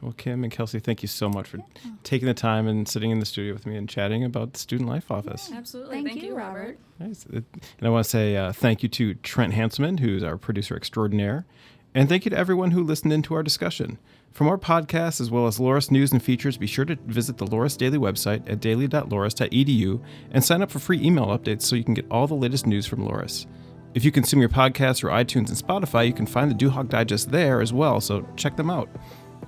Well, 0.00 0.12
Kim 0.12 0.44
and 0.44 0.52
Kelsey, 0.52 0.78
thank 0.78 1.02
you 1.02 1.08
so 1.08 1.28
much 1.28 1.48
for 1.48 1.56
yeah. 1.56 1.90
taking 2.04 2.28
the 2.28 2.34
time 2.34 2.68
and 2.68 2.86
sitting 2.86 3.10
in 3.10 3.18
the 3.18 3.26
studio 3.26 3.52
with 3.52 3.66
me 3.66 3.76
and 3.76 3.88
chatting 3.88 4.22
about 4.22 4.52
the 4.52 4.58
Student 4.60 4.88
Life 4.88 5.10
Office. 5.10 5.48
Yeah, 5.50 5.58
absolutely. 5.58 5.96
Thank, 5.96 6.08
thank 6.08 6.22
you, 6.22 6.36
Robert. 6.36 6.78
Nice. 7.00 7.24
And 7.24 7.44
I 7.82 7.88
want 7.88 8.04
to 8.04 8.10
say 8.10 8.36
uh, 8.36 8.52
thank 8.52 8.84
you 8.84 8.88
to 8.90 9.14
Trent 9.14 9.54
Hanselman, 9.54 9.98
who's 9.98 10.22
our 10.22 10.36
producer 10.36 10.76
extraordinaire. 10.76 11.46
And 11.94 12.08
thank 12.08 12.24
you 12.24 12.30
to 12.30 12.38
everyone 12.38 12.70
who 12.70 12.84
listened 12.84 13.12
into 13.12 13.34
our 13.34 13.42
discussion. 13.42 13.98
For 14.32 14.44
more 14.44 14.58
podcasts 14.58 15.20
as 15.20 15.30
well 15.30 15.46
as 15.46 15.58
Loras 15.58 15.90
news 15.90 16.12
and 16.12 16.22
features, 16.22 16.56
be 16.56 16.66
sure 16.66 16.84
to 16.84 16.96
visit 17.06 17.38
the 17.38 17.46
Loras 17.46 17.76
Daily 17.76 17.98
website 17.98 18.48
at 18.48 18.60
daily.loras.edu 18.60 20.00
and 20.30 20.44
sign 20.44 20.62
up 20.62 20.70
for 20.70 20.78
free 20.78 21.04
email 21.04 21.26
updates 21.26 21.62
so 21.62 21.74
you 21.74 21.84
can 21.84 21.94
get 21.94 22.06
all 22.10 22.26
the 22.26 22.34
latest 22.34 22.66
news 22.66 22.86
from 22.86 23.00
Loras. 23.00 23.46
If 23.94 24.04
you 24.04 24.12
consume 24.12 24.40
your 24.40 24.48
podcasts 24.48 24.98
through 24.98 25.10
iTunes 25.10 25.48
and 25.48 25.56
Spotify, 25.56 26.06
you 26.06 26.12
can 26.12 26.26
find 26.26 26.50
the 26.50 26.54
Duhawk 26.54 26.88
Digest 26.88 27.30
there 27.30 27.60
as 27.60 27.72
well, 27.72 28.00
so 28.00 28.26
check 28.36 28.56
them 28.56 28.70
out. 28.70 28.88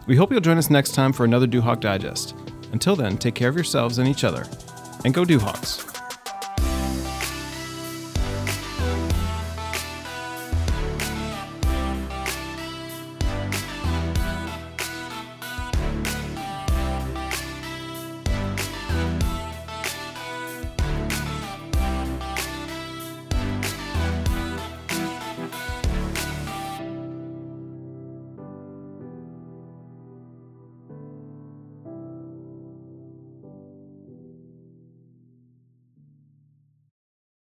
We 0.06 0.16
hope 0.16 0.32
you'll 0.32 0.40
join 0.40 0.58
us 0.58 0.70
next 0.70 0.92
time 0.92 1.12
for 1.12 1.24
another 1.24 1.46
Duhawk 1.46 1.80
Digest. 1.80 2.34
Until 2.72 2.96
then, 2.96 3.18
take 3.18 3.34
care 3.34 3.48
of 3.48 3.54
yourselves 3.54 3.98
and 3.98 4.08
each 4.08 4.24
other, 4.24 4.46
and 5.04 5.14
go 5.14 5.24
Duhawks. 5.24 5.89